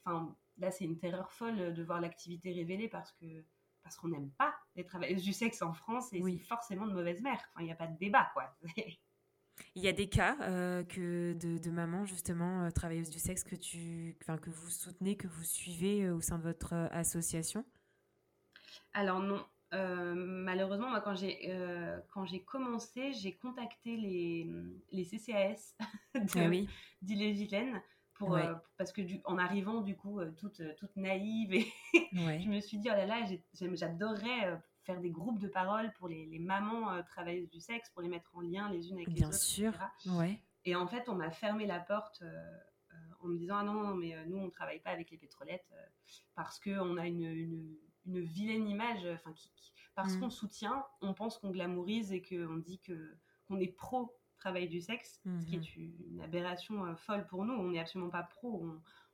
[0.04, 3.44] enfin, là c'est une terreur folle de voir l'activité révélée parce que
[3.82, 7.20] parce qu'on n'aime pas les travailleuses du sexe en France et c'est forcément de mauvaise
[7.20, 7.38] mère.
[7.52, 8.56] Enfin, il n'y a pas de débat, quoi.
[9.76, 13.44] Il y a des cas euh, que de, de mamans justement euh, travailleuses du sexe
[13.44, 17.64] que tu, que vous soutenez, que vous suivez euh, au sein de votre association?
[18.92, 21.52] Alors non, malheureusement moi quand j'ai
[22.10, 24.50] quand j'ai commencé, j'ai contacté les,
[24.90, 25.76] les CCAS
[26.14, 26.68] de, oui.
[27.02, 27.80] d'Ille-et-Vilaine
[28.16, 28.38] Pour,
[28.76, 31.66] parce que du, en arrivant du coup toute, toute naïve et
[32.12, 36.26] je me suis dit oh là là j'adorerais faire des groupes de parole pour les,
[36.26, 39.28] les mamans travailleuses du sexe pour les mettre en lien les unes avec les Bien
[39.28, 39.72] autres sûr.
[40.06, 40.40] ouais.
[40.64, 42.22] Et en fait on m'a fermé la porte
[43.20, 45.68] en me disant ah non, non mais nous on travaille pas avec les pétrolettes
[46.36, 49.50] parce que on a une, une, une vilaine image enfin qui,
[49.96, 50.20] parce mmh.
[50.20, 53.16] qu'on soutient on pense qu'on glamourise et qu'on dit que
[53.48, 57.44] qu'on est pro travail du sexe, ce qui est mmh une aberration euh, folle pour
[57.46, 57.54] nous.
[57.54, 58.68] On n'est absolument pas pro.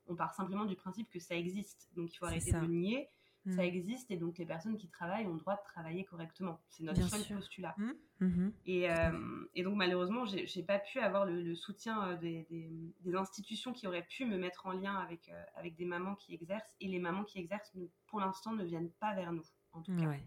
[0.09, 1.89] On, part simplement du principe que ça existe.
[1.95, 3.09] Donc il faut arrêter de nier.
[3.47, 3.75] Ça mmh.
[3.75, 6.61] existe et donc les personnes qui travaillent ont le droit de travailler correctement.
[6.69, 7.75] C'est notre seul postulat.
[8.19, 8.49] Mmh.
[8.67, 13.73] Et, euh, et, donc malheureusement, j'ai pas pu avoir le, soutien euh, des, des, institutions
[13.73, 16.75] qui auraient pu me mettre en lien avec, avec des mamans qui exercent.
[16.81, 17.73] Et les mamans qui exercent,
[18.09, 20.09] pour l'instant, ne viennent pas vers nous, en tout cas.
[20.09, 20.27] Ouais.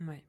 [0.00, 0.24] ouais.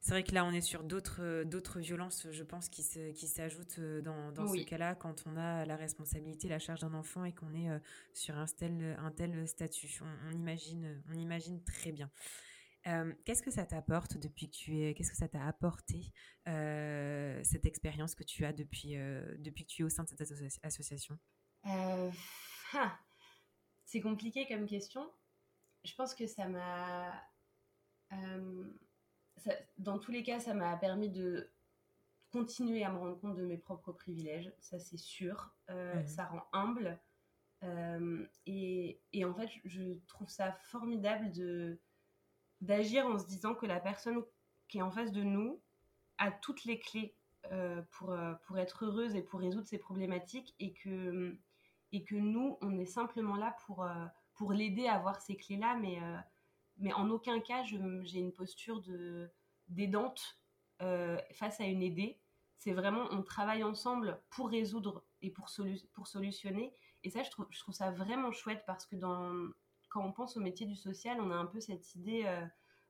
[0.00, 2.82] C'est vrai que là, on est sur d'autres, euh, d'autres violences, je pense, qui,
[3.14, 6.94] qui s'ajoutent euh, dans, dans ce cas-là, quand on a la responsabilité, la charge d'un
[6.94, 7.78] enfant et qu'on est euh,
[8.14, 10.00] sur un tel, un tel statut.
[10.26, 12.10] On, imagine, on imagine très bien.
[13.24, 16.12] qu'est-ce que ça t'apporte depuis que tu es, qu'est-ce que ça t'a apporté
[16.46, 18.96] cette expérience que tu as depuis,
[19.38, 20.22] depuis que tu es au sein de cette
[20.62, 21.18] association?
[23.84, 25.10] C'est compliqué comme question.
[25.84, 27.12] Je pense que ça m'a
[29.78, 31.50] dans tous les cas, ça m'a permis de
[32.30, 35.52] continuer à me rendre compte de mes propres privilèges, ça c'est sûr.
[35.70, 36.06] Euh, mhm.
[36.06, 36.98] Ça rend humble.
[37.62, 41.78] Euh, et, et, en fait, je trouve ça formidable de
[42.62, 44.22] d'agir en se disant que la personne
[44.68, 45.62] qui est en face de nous
[46.18, 47.16] a toutes les clés
[47.52, 48.14] euh, pour,
[48.46, 51.38] pour être heureuse et pour résoudre ses problématiques et que,
[51.92, 53.88] et que nous, on est simplement là pour,
[54.34, 55.98] pour l'aider à avoir ces clés-là, mais
[56.80, 59.30] mais en aucun cas j'ai une posture de
[59.68, 60.40] d'aidante
[60.82, 62.18] euh, face à une aidée.
[62.56, 65.48] C'est vraiment on travaille ensemble pour résoudre et pour,
[65.92, 66.74] pour solutionner.
[67.04, 69.32] Et ça, je trouve, je trouve ça vraiment chouette parce que dans,
[69.88, 72.44] quand on pense au métier du social, on a un peu cette idée euh,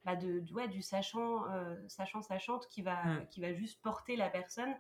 [0.05, 4.31] bah de, ouais, du sachant, euh, sachant, sachante qui va, qui va juste porter la
[4.31, 4.75] personne.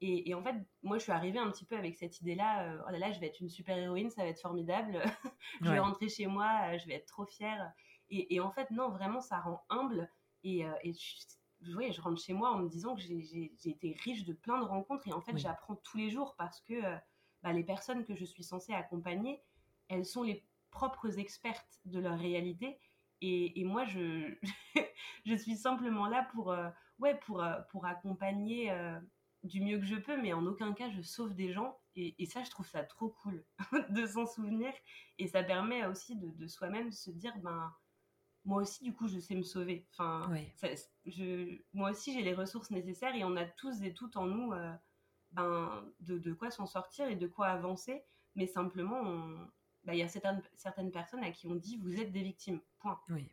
[0.00, 2.76] Et, et, en fait, moi, je suis arrivée un petit peu avec cette idée-là.
[2.86, 5.00] oh là là, je vais être une super héroïne, ça va être formidable.
[5.62, 7.72] je vais rentrer chez moi, je vais être trop fière.
[8.10, 10.10] Et, en fait, non, vraiment, ça rend humble.
[10.42, 11.26] Et, euh, et je,
[11.60, 15.08] je rentre chez moi en me disant que j'ai été riche de plein de rencontres.
[15.08, 16.96] Et en fait, j'apprends tous les jours parce que euh,
[17.42, 19.42] bah, les personnes que je suis censée accompagner,
[19.88, 22.78] elles sont les propres expertes de leur réalité.
[23.20, 24.34] Et, et moi, je,
[25.24, 28.70] je suis simplement là pour, euh, ouais, pour, pour accompagner
[29.44, 31.78] du mieux que je peux, mais en aucun cas je sauve des gens.
[31.96, 33.44] Et, et ça, je trouve ça trop cool
[33.90, 34.72] de s'en souvenir.
[35.18, 37.72] Et ça permet aussi de, de soi-même se dire, ben,
[38.44, 39.86] moi aussi, du coup, je sais me sauver.
[39.92, 40.30] Enfin,
[41.06, 44.52] je, moi aussi, j'ai les ressources nécessaires et on a tous et toutes en nous
[44.52, 44.72] euh,
[45.32, 48.04] ben, de, de quoi s'en sortir et de quoi avancer.
[48.34, 49.02] Mais simplement,
[49.84, 52.60] ben, il y a certaines, certaines personnes à qui on dit vous êtes des victimes.
[52.78, 53.00] Point.
[53.08, 53.30] Oui.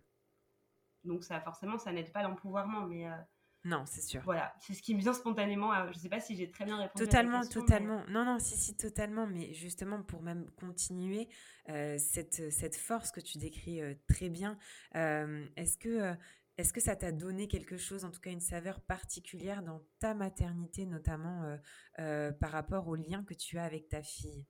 [1.04, 2.88] Donc, ça, forcément, ça n'aide pas l'empouvoirment.
[2.88, 3.18] Mais euh,
[3.64, 4.22] non, c'est sûr.
[4.24, 5.72] Voilà, c'est ce qui me vient spontanément.
[5.92, 7.06] Je ne sais pas si j'ai très bien répondu.
[7.06, 8.04] Totalement, à question, totalement.
[8.08, 9.28] Non, non, si, si, totalement.
[9.28, 11.30] Mais justement, pour même continuer
[11.70, 14.58] euh, cette, cette force que tu décris euh, très bien,
[14.96, 16.16] euh, est-ce que,
[16.58, 20.16] est-ce que ça t'a donné quelque chose, en tout cas une saveur particulière dans ta
[20.16, 21.58] maternité, notamment
[21.98, 24.46] par rapport au lien que tu as avec ta fille?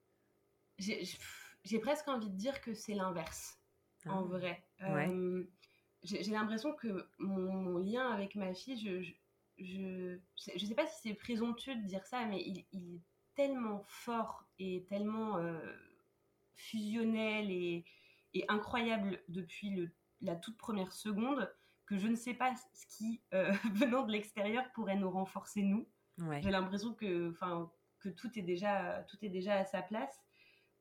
[0.78, 3.60] J'ai presque envie de dire que c'est l'inverse,
[4.06, 4.38] en ah.
[4.38, 4.66] vrai.
[4.82, 5.10] Ouais
[6.04, 9.02] j'ai l'impression que mon, lien avec ma fille, je,
[9.64, 10.18] je,
[10.56, 13.02] je, sais pas si c'est présomptueux de dire ça, mais il, est
[13.36, 15.60] tellement fort et tellement euh,
[16.56, 17.86] fusionnel et,
[18.34, 21.52] et, incroyable depuis le, la toute première seconde
[21.86, 25.88] que je ne sais pas ce qui, euh, venant de l'extérieur, pourrait nous renforcer nous.
[26.42, 27.34] J'ai l'impression que,
[28.00, 30.22] que tout, est déjà, tout est déjà à sa place.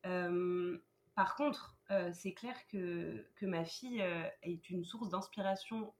[0.06, 0.78] Euh,
[1.20, 5.92] par contre, euh, c'est clair que, que, ma fille euh, est une source d'inspiration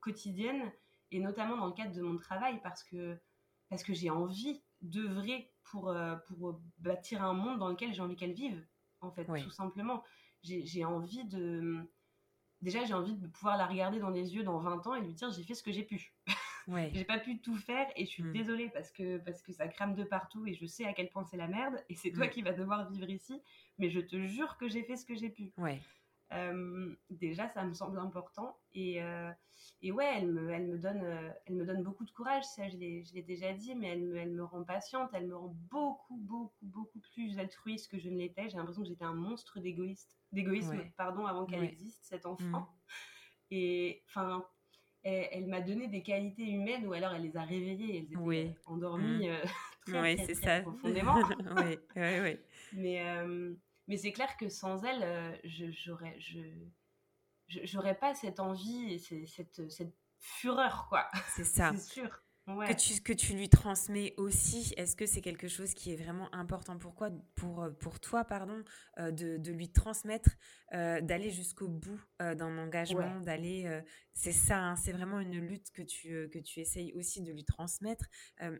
[0.00, 0.72] quotidienne,
[1.12, 3.16] et notamment dans le cadre de mon travail, parce que,
[3.68, 8.16] parce que j'ai envie d'œuvrer pour, euh, pour bâtir un monde dans lequel j'ai envie
[8.16, 8.66] qu'elle vive,
[9.02, 10.02] en fait, tout simplement.
[10.42, 11.88] J'ai envie de...
[12.60, 15.14] Déjà, j'ai envie de pouvoir la regarder dans les yeux dans 20 ans et lui
[15.14, 16.12] dire j'ai fait ce que j'ai pu.
[16.66, 16.90] Ouais.
[16.92, 18.32] j'ai pas pu tout faire et je suis mm.
[18.32, 21.24] désolée parce que, parce que ça crame de partout et je sais à quel point
[21.24, 22.30] c'est la merde et c'est toi mm.
[22.30, 23.40] qui vas devoir vivre ici.
[23.78, 25.52] Mais je te jure que j'ai fait ce que j'ai pu.
[25.58, 25.80] Ouais.
[26.32, 28.58] Euh, déjà, ça me semble important.
[28.74, 29.30] Et, euh,
[29.80, 32.68] et ouais, elle me, elle, me donne, euh, elle me donne beaucoup de courage, ça
[32.68, 36.16] je l'ai déjà dit, mais elle me, elle me rend patiente, elle me rend beaucoup,
[36.16, 38.48] beaucoup, beaucoup plus altruiste que je ne l'étais.
[38.48, 42.60] J'ai l'impression que j'étais un monstre d'égoïste, d'égoïsme, pardon, avant qu'elle existe, cet enfant.
[42.60, 42.66] Mm.
[43.52, 44.44] Et enfin,
[45.06, 48.54] elle, m'a donné des qualités humaines ou alors elle les a réveillées, elles étaient oui.
[48.66, 49.30] endormies mmh.
[49.30, 49.44] euh,
[49.86, 51.14] très, très, très, profondément.
[51.56, 52.38] oui, oui, oui.
[52.72, 53.54] Mais, euh,
[53.88, 56.40] mais c'est clair que sans elle, je j'aurais je
[57.48, 61.08] j'aurais pas cette envie et cette, cette fureur quoi.
[61.28, 61.72] C'est ça.
[61.76, 64.72] c'est sûr que, tu, que tu lui transmets aussi.
[64.76, 68.24] Est-ce que c'est quelque chose qui est vraiment important pour, quoi, pour, euh, pour toi
[68.24, 68.62] pardon,
[68.98, 70.30] euh, de, de, lui transmettre,
[70.72, 73.82] euh, d'aller jusqu'au bout d'un engagement, d'aller...
[74.14, 77.44] c'est ça, hein, c'est vraiment une lutte que tu, que tu essayes aussi de lui
[77.44, 78.06] transmettre.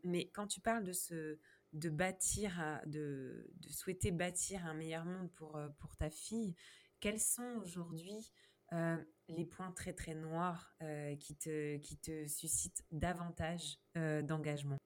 [0.05, 1.39] mais quand tu parles de ce
[1.73, 6.55] de bâtir, de, de souhaiter bâtir un meilleur monde pour, pour ta fille,
[7.01, 8.33] quels sont aujourd'hui
[8.73, 8.97] euh,
[9.29, 14.79] les points très très noirs euh, qui, te, qui te suscitent davantage euh, d'engagement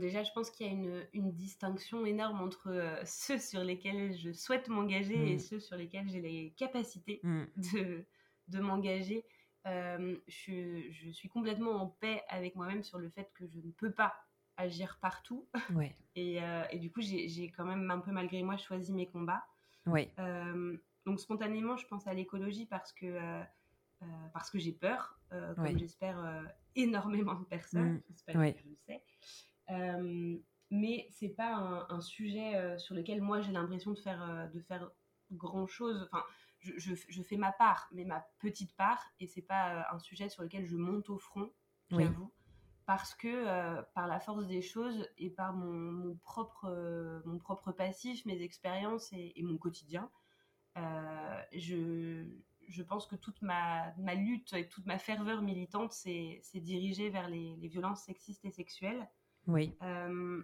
[0.00, 4.32] Déjà, je pense qu'il y a une, une, distinction énorme entre ceux sur lesquels je
[4.32, 5.38] souhaite m'engager et mmh.
[5.38, 7.44] ceux sur lesquels j'ai les capacités mmh.
[7.72, 8.04] de,
[8.48, 9.24] de m'engager.
[9.64, 13.92] Je, je, suis complètement en paix avec moi-même sur le fait que je ne peux
[13.92, 14.14] pas
[14.56, 15.46] agir partout.
[15.74, 15.94] Ouais.
[16.16, 19.44] et, et, du coup, j'ai quand même un peu malgré moi choisi mes combats.
[19.86, 20.10] Ouais.
[21.06, 23.42] Donc spontanément, je pense à l'écologie parce que, euh,
[24.02, 28.52] euh, parce que j'ai peur, euh, comme j'espère énormément de personnes, mmh.
[28.58, 29.02] je le sais.
[30.70, 34.90] mais c'est pas un, sujet sur lequel moi j'ai l'impression de faire, de faire
[35.30, 36.08] grand chose.
[36.10, 36.24] Enfin,
[36.58, 40.42] je, je, fais ma part, mais ma petite part, et c'est pas un sujet sur
[40.42, 41.52] lequel je monte au front,
[41.90, 42.32] j'avoue.
[42.84, 48.42] Parce que par la force des choses et par mon, propre, mon propre passif, mes
[48.42, 50.10] expériences et mon quotidien,
[51.52, 52.26] je,
[52.68, 57.28] je pense que toute ma, ma, lutte et toute ma ferveur militante s'est dirigée vers
[57.28, 59.08] les, les, violences sexistes et sexuelles.
[59.46, 59.76] Oui.
[59.82, 60.42] Euh,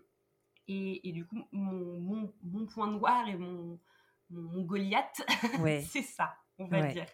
[0.69, 3.79] et, et, du coup, mon, mon, mon, point noir et mon,
[4.31, 5.23] mon, Goliath,
[5.89, 7.07] c'est ça, on va dire.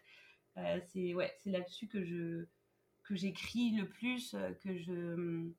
[0.58, 2.46] Euh, c'est ouais, là-dessus que je
[3.04, 5.50] que j'écris le plus, que je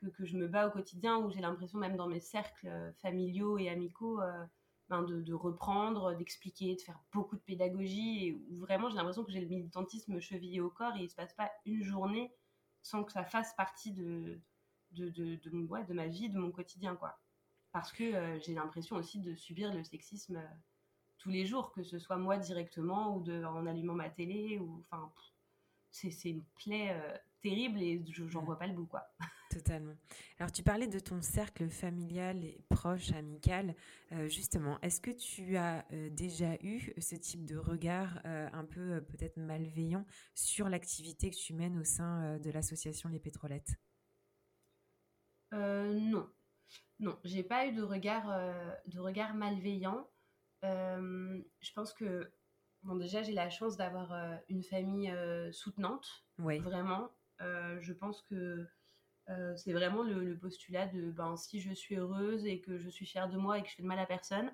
[0.00, 3.56] que, que, je me bats au quotidien, où j'ai l'impression même dans mes cercles familiaux
[3.58, 4.20] et amicaux
[4.88, 9.30] ben, de, reprendre, d'expliquer, de faire beaucoup de pédagogie, et où vraiment j'ai l'impression que
[9.32, 12.32] j'ai le militantisme chevillé au corps et il ne se passe pas une journée
[12.82, 14.40] sans que ça fasse partie de,
[14.92, 16.96] de, de, de, de ma vie, de mon quotidien.
[16.96, 17.18] quoi.
[17.72, 20.46] Parce que euh, j'ai l'impression aussi de subir le sexisme euh,
[21.18, 24.58] tous les jours, que ce soit moi directement ou de, en allumant ma télé.
[24.58, 25.12] ou Enfin,
[25.90, 28.86] c'est une plaie euh, terrible et j'en vois pas le bout.
[28.86, 29.02] quoi.
[29.50, 29.94] Totalement.
[30.38, 33.74] Alors, tu parlais de ton cercle familial et proche, amical.
[34.12, 38.64] Euh, justement, est-ce que tu as euh, déjà eu ce type de regard euh, un
[38.64, 43.76] peu peut-être malveillant sur l'activité que tu mènes au sein de l'association Les Pétrolettes?
[45.52, 46.28] Non.
[47.00, 48.26] Non, j'ai pas eu de regard,
[48.86, 50.10] de regard malveillant.
[50.62, 52.30] je pense que,
[52.82, 55.10] bon, déjà, j'ai la chance d'avoir une famille
[55.52, 56.06] soutenante.
[56.38, 56.58] Oui.
[56.58, 57.08] Vraiment.
[57.40, 58.68] je pense que
[59.30, 63.04] euh, c'est vraiment le, postulat de ben, si je suis heureuse et que je suis
[63.04, 64.50] fière de moi et que je fais de mal à personne,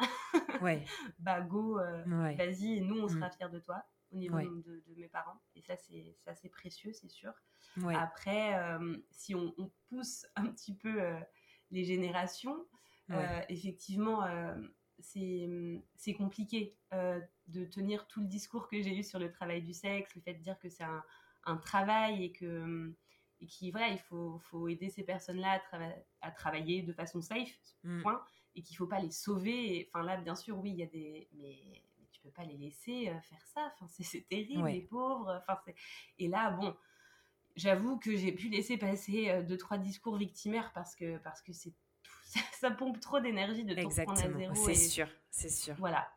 [0.62, 0.84] ouais.
[1.20, 2.02] bah go, euh,
[2.37, 3.32] vas-y, et nous on sera mm.
[3.32, 5.40] fiers de toi au niveau de, mes parents.
[5.54, 7.32] Et ça, c'est assez précieux, c'est sûr.
[7.94, 9.52] Après, euh, si on,
[9.88, 11.00] pousse un petit peu
[11.70, 12.66] les générations,
[13.48, 14.24] effectivement,
[14.98, 20.14] c'est compliqué de tenir tout le discours que j'ai eu sur le travail du sexe,
[20.14, 21.02] le fait de dire que c'est un,
[21.44, 22.94] un, travail et que
[23.44, 25.78] et qui voilà il faut, faut aider ces personnes là à,
[26.22, 28.02] à, travailler de façon safe mm.
[28.02, 29.88] point et qu'il faut pas les sauver.
[29.92, 31.59] Enfin là bien sûr oui il y a des mais,
[31.98, 33.72] mais, tu peux pas les laisser euh, faire ça.
[33.74, 35.42] Enfin c'est terrible les pauvres.
[35.46, 35.61] Enfin
[36.18, 36.74] et là bon
[37.57, 41.52] j'avoue que j'ai pu laisser passer euh, deux trois discours victimaires parce que parce que
[41.52, 41.74] c'est
[42.52, 45.74] ça, pompe trop d'énergie de tout prendre à zéro c'est sûr c'est sûr.
[45.76, 46.09] voilà.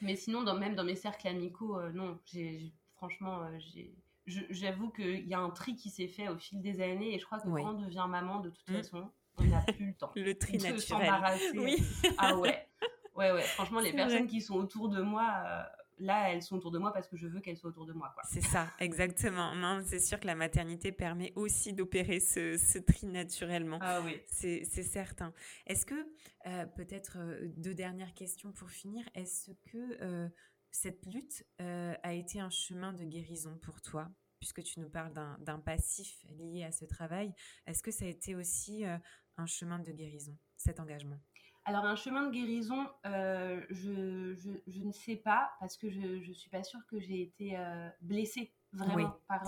[0.00, 3.94] Mais sinon dans, même dans mes cercles amicaux euh, non j'ai franchement j'ai
[4.26, 7.24] j'avoue qu'il y a un tri qui s'est fait au fil des années et je
[7.24, 8.74] crois que quand on devient maman, de toute mm.
[8.74, 10.12] façon, on n'a plus le temps.
[10.16, 11.58] le tri de s'embarrasser.
[11.58, 11.76] Oui.
[12.18, 12.68] ah ouais.
[13.14, 13.42] Ouais, ouais.
[13.42, 15.62] Franchement, les personnes qui sont autour de moi, euh,
[15.98, 18.14] là, elles sont autour de moi parce que je veux qu'elles soient autour de moi.
[18.24, 19.52] C'est ça, exactement.
[19.84, 23.78] C'est sûr que la maternité permet aussi d'opérer ce, ce, tri naturellement.
[23.82, 24.20] Ah oui.
[24.28, 25.32] C'est certain.
[25.66, 26.06] Est-ce que,
[26.46, 30.30] euh, peut-être euh, deux dernières questions pour finir, est-ce que
[30.72, 34.08] cette lutte euh, a été un chemin de guérison pour toi
[34.40, 37.32] puisque tu nous parles d'un passif lié à ce travail.
[37.64, 38.98] Est-ce que ça a été aussi euh,
[39.36, 41.20] un chemin de guérison, cet engagement?
[41.64, 44.34] Alors un chemin de guérison, euh, je,
[44.66, 47.56] je, ne sais pas parce que je ne suis pas sûre que j'ai été
[48.00, 49.44] blessée vraiment par,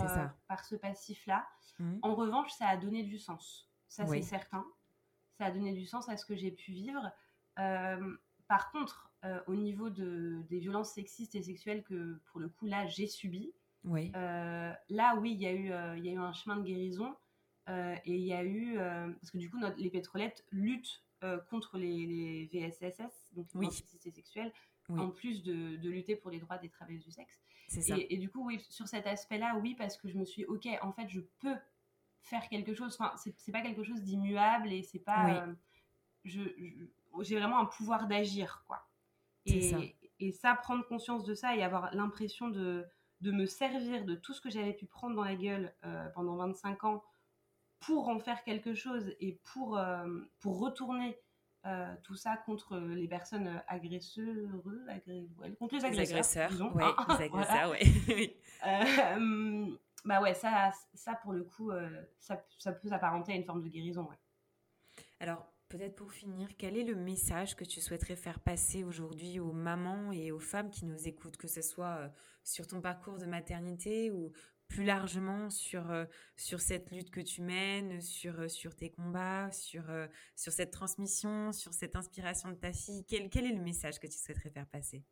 [0.46, 1.44] par ce passif-là.
[1.80, 1.98] Mmh.
[2.02, 3.68] En revanche, ça a donné du sens.
[3.88, 4.64] Ça, c'est certain.
[5.38, 7.10] Ça a donné du sens à ce que j'ai pu vivre.
[7.56, 12.66] par contre, euh, au niveau de, des violences sexistes et sexuelles que, pour le coup,
[12.66, 13.54] là, j'ai subi.
[13.84, 14.12] Oui.
[14.14, 16.62] Euh, là, oui, il y, a eu, euh, il y a eu un chemin de
[16.62, 17.14] guérison.
[17.68, 18.76] et il y a eu...
[18.76, 21.02] parce que du coup, les pétrolettes luttent
[21.48, 23.70] contre les, VSSS, donc les oui.
[23.70, 24.52] sexuelles,
[24.90, 27.40] en plus de, de, lutter pour les droits des travailleuses du sexe.
[27.88, 30.68] Et, et, du coup, oui, sur cet aspect-là, oui, parce que je me suis ok,
[30.82, 31.56] en fait, je peux
[32.20, 32.94] faire quelque chose.
[33.00, 35.46] Enfin, c'est pas quelque chose d'immuable et c'est pas.
[36.24, 36.42] je,
[37.22, 38.86] j'ai vraiment un pouvoir d'agir, quoi.
[39.46, 39.78] Et ça.
[40.20, 42.84] et ça, prendre conscience de ça et avoir l'impression de,
[43.20, 45.74] de me servir de tout ce que j'avais pu prendre dans la gueule
[46.14, 47.02] pendant 25 ans
[47.86, 50.06] pour en faire quelque chose et pour, euh,
[50.40, 51.18] pour retourner
[51.66, 54.24] euh, tout ça contre les personnes agresseurs,
[55.58, 55.90] contre les agresseurs.
[55.90, 58.36] Les agresseurs, ouais, les agresseurs, ouais.
[58.66, 59.76] Euh,
[60.06, 61.70] bah ouais, ça, ça pour le coup,
[62.18, 64.08] ça, ça, peut s'apparenter à une forme de guérison.
[64.08, 64.16] Ouais.
[65.20, 69.52] Alors, peut-être pour finir, quel est le message que tu souhaiterais faire passer aujourd'hui aux
[69.52, 72.12] mamans et aux femmes qui nous écoutent, que ce soit
[72.42, 74.32] sur ton parcours de maternité ou
[74.68, 76.04] plus largement sur, euh,
[76.36, 80.06] sur cette lutte que tu mènes, sur, euh, sur tes combats, sur, euh,
[80.36, 83.04] sur cette transmission, sur cette inspiration de ta fille?
[83.06, 85.04] Quel, quel est le message que tu souhaiterais faire passer?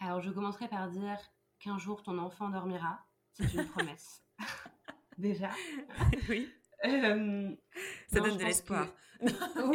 [0.00, 1.18] Alors, je commencerai par dire
[1.58, 3.06] qu'un jour ton enfant dormira.
[3.32, 4.24] C'est une promesse.
[5.18, 5.50] Déjà.
[6.28, 6.50] oui.
[6.82, 8.86] Ça donne de l'espoir.
[9.20, 9.72] non,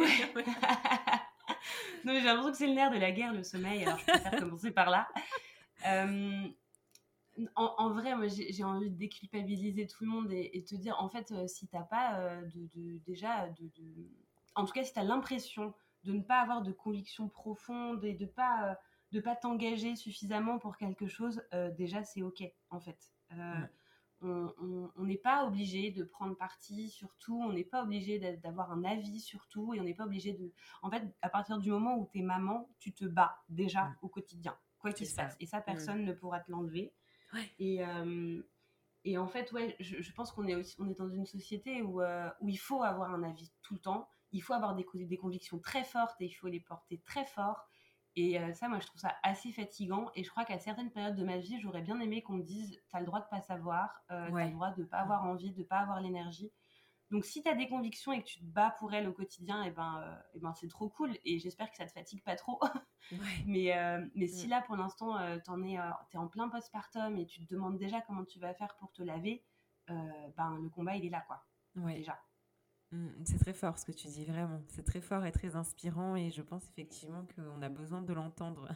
[2.06, 4.70] j'ai l'impression que c'est le nerf de la guerre, le sommeil, alors je préfère commencer
[4.72, 5.08] par là.
[7.54, 11.32] En, vrai, moi, j'ai envie de déculpabiliser tout le monde et, te dire, en fait,
[11.32, 13.70] euh, si t'as pas euh, de, déjà, de,
[14.54, 18.14] en tout cas, si tu as l'impression de ne pas avoir de conviction profonde et
[18.14, 18.74] de pas euh,
[19.12, 21.40] de pas t'engager suffisamment pour quelque chose,
[21.76, 22.98] déjà, c'est ok, en fait.
[24.26, 28.84] On n'est pas obligé de prendre parti sur tout, on n'est pas obligé d'avoir un
[28.84, 30.52] avis sur tout et on n'est pas obligé de.
[30.82, 34.08] En fait, à partir du moment où tu es maman, tu te bats déjà au
[34.08, 35.36] quotidien, quoi qu'il se passe.
[35.40, 36.92] Et ça, personne ne pourra te l'enlever.
[37.58, 38.42] Et, euh,
[39.04, 42.00] et en fait, ouais, je, pense qu'on est, aussi, on est dans une société où,
[42.00, 45.16] euh, où il faut avoir un avis tout le temps, il faut avoir des, des
[45.16, 47.68] convictions très fortes et il faut les porter très fort.
[48.16, 50.10] Et euh, ça, moi, je trouve ça assez fatigant.
[50.14, 52.80] Et je crois qu'à certaines périodes de ma vie, j'aurais bien aimé qu'on me dise
[52.90, 55.62] T'as le droit de pas savoir, euh, t'as le droit de pas avoir envie, de
[55.62, 56.50] pas avoir l'énergie.
[57.10, 59.62] Donc, si tu as des convictions et que tu te bats pour elles au quotidien,
[59.62, 61.16] et eh ben, euh, eh ben c'est trop cool.
[61.24, 62.58] Et j'espère que ça te fatigue pas trop.
[63.46, 64.50] mais, euh, mais si mm.
[64.50, 68.40] là, pour l'instant, tu es en plein postpartum et tu te demandes déjà comment tu
[68.40, 69.44] vas faire pour te laver,
[69.88, 71.44] ben, le combat, il est là, quoi.
[71.76, 72.18] Déjà.
[72.96, 74.62] Mm, c'est très fort ce que tu dis, vraiment.
[74.68, 76.16] C'est très fort et très inspirant.
[76.16, 78.68] Et je pense effectivement qu'on a besoin de l'entendre.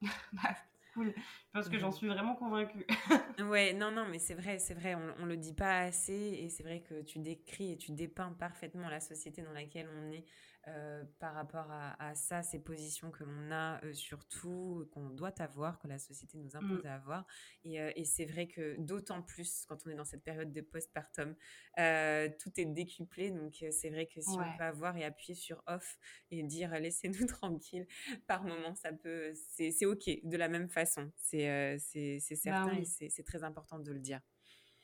[0.32, 0.56] bah,
[0.94, 1.14] cool.
[1.52, 2.86] Parce que j'en suis vraiment convaincue.
[3.40, 6.48] ouais, non, non, mais c'est vrai, c'est vrai, on, on le dit pas assez et
[6.48, 10.24] c'est vrai que tu décris et tu dépeins parfaitement la société dans laquelle on est
[10.68, 15.80] euh, par rapport à, ça, ces positions que l'on a euh, surtout, qu'on doit avoir,
[15.80, 17.26] que la société nous impose à avoir.
[17.66, 21.34] Euh, et, c'est vrai que d'autant plus quand on est dans cette période de postpartum,
[21.74, 23.32] tout est décuplé.
[23.32, 25.98] Donc c'est vrai que si on peut avoir et appuyer sur off
[26.30, 27.86] et dire laissez-nous tranquille
[28.28, 31.10] par moment, ça peut, c'est OK de la même façon.
[31.16, 34.20] C'est c'est bah certain et c'est très important de le dire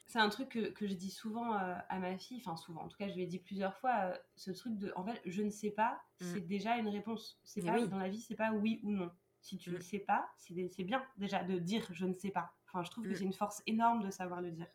[0.08, 2.88] c'est un truc que, que, je dis souvent euh, à ma fille, enfin souvent, en
[2.88, 5.42] tout cas je lui ai dit plusieurs fois, euh, ce truc de, en fait, je
[5.42, 6.24] ne sais pas, mm.
[6.32, 7.38] c'est déjà une réponse.
[7.44, 9.10] C'est pas, dans la vie, c'est pas oui ou non.
[9.42, 9.82] Si tu ne mm.
[9.82, 12.54] sais pas, c'est bien déjà de dire je ne sais pas.
[12.66, 13.16] Enfin, je trouve que mm.
[13.16, 14.66] c'est une force énorme de savoir le dire.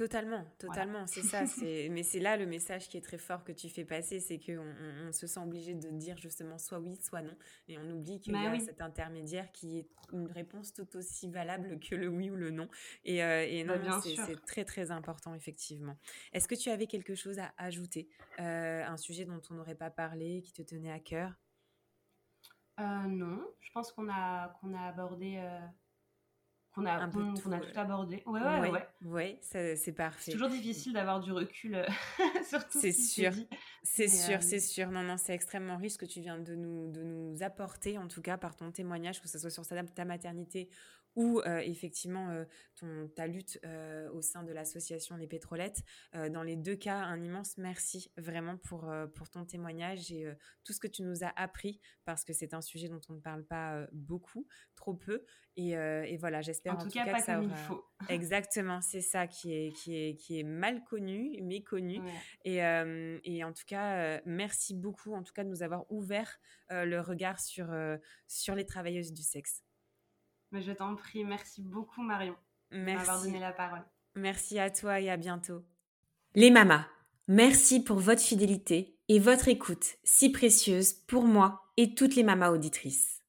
[0.00, 1.42] Totalement, totalement, c'est ça.
[1.62, 4.64] Mais c'est là le message qui est très fort que tu fais passer, c'est qu'on
[5.06, 7.36] on, se sent obligé de dire justement soit oui, soit non.
[7.68, 11.28] Et on oublie qu'il y bah a cet intermédiaire qui est une réponse tout aussi
[11.28, 12.66] valable que le oui ou le non.
[13.04, 15.98] Et, euh, et bah, non, c'est très très important, effectivement.
[16.32, 19.90] Est-ce que tu avais quelque chose à ajouter euh, Un sujet dont on n'aurait pas
[19.90, 21.34] parlé, qui te tenait à cœur?
[22.78, 25.46] Euh, Non, je pense qu'on a, qu'on a abordé
[26.74, 28.22] qu'on a, tout, a tout abordé.
[28.26, 28.88] Ouais, ouais, ouais.
[29.02, 30.22] Ouais, c'est parfait.
[30.26, 31.86] C'est toujours difficile d'avoir du recul euh,
[32.48, 33.32] sur tout C'est sûr.
[33.82, 34.90] C'est sûr, euh, c'est sûr.
[34.90, 38.08] Non, non, c'est extrêmement riche ce que tu viens de nous, de nous apporter, en
[38.08, 40.68] tout cas par ton témoignage, que ce soit sur ta maternité
[41.16, 42.44] ou euh, effectivement euh,
[42.76, 45.82] ton, ta lutte euh, au sein de l'association Les Pétrolettes.
[46.30, 50.26] dans les deux cas, un immense merci vraiment pour, pour ton témoignage et
[50.64, 53.20] tout ce que tu nous as appris parce que c'est un sujet dont on ne
[53.20, 54.46] parle pas beaucoup,
[54.76, 55.24] trop peu.
[55.56, 57.84] Et, et voilà, j'espère en, tout cas, pas comme il faut.
[58.08, 62.00] Exactement, c'est ça qui est, qui, est, qui est mal connu, méconnu.
[62.44, 66.38] Et, et en tout cas, merci beaucoup en tout cas de nous avoir ouvert
[66.70, 67.68] le regard sur,
[68.26, 69.62] sur les travailleuses du sexe.
[70.52, 72.36] Mais je t'en prie, merci beaucoup Marion
[72.70, 73.06] merci.
[73.06, 73.84] m'avoir donné la parole.
[74.14, 75.62] Merci à toi et à bientôt.
[76.34, 76.86] Les mamas,
[77.28, 82.50] merci pour votre fidélité et votre écoute si précieuse pour moi et toutes les mamas
[82.50, 83.20] auditrices.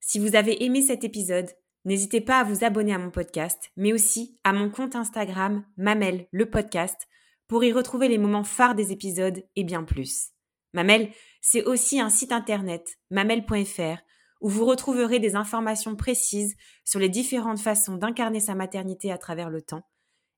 [0.00, 1.50] Si vous avez aimé cet épisode,
[1.84, 6.26] n'hésitez pas à vous abonner à mon podcast, mais aussi à mon compte Instagram Mamel
[6.32, 7.08] le podcast
[7.46, 10.30] pour y retrouver les moments phares des épisodes et bien plus.
[10.74, 11.10] Mamel,
[11.40, 13.98] c'est aussi un site internet, mamel.fr,
[14.40, 19.50] où vous retrouverez des informations précises sur les différentes façons d'incarner sa maternité à travers
[19.50, 19.86] le temps,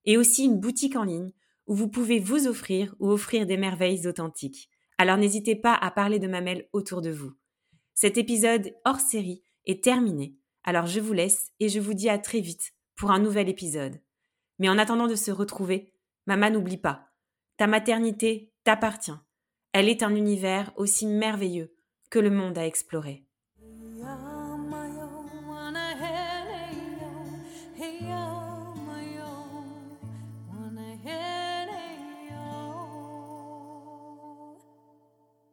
[0.05, 1.33] et aussi une boutique en ligne
[1.67, 4.71] où vous pouvez vous offrir ou offrir des merveilles authentiques.
[4.99, 7.33] Alors n'hésitez pas à parler de Mamel autour de vous.
[7.95, 12.19] Cet épisode hors série est terminé, alors je vous laisse et je vous dis à
[12.19, 14.01] très vite pour un nouvel épisode.
[14.59, 15.95] Mais en attendant de se retrouver,
[16.27, 17.09] maman n'oublie pas,
[17.57, 19.17] ta maternité t'appartient.
[19.73, 21.75] Elle est un univers aussi merveilleux
[22.11, 23.27] que le monde à explorer.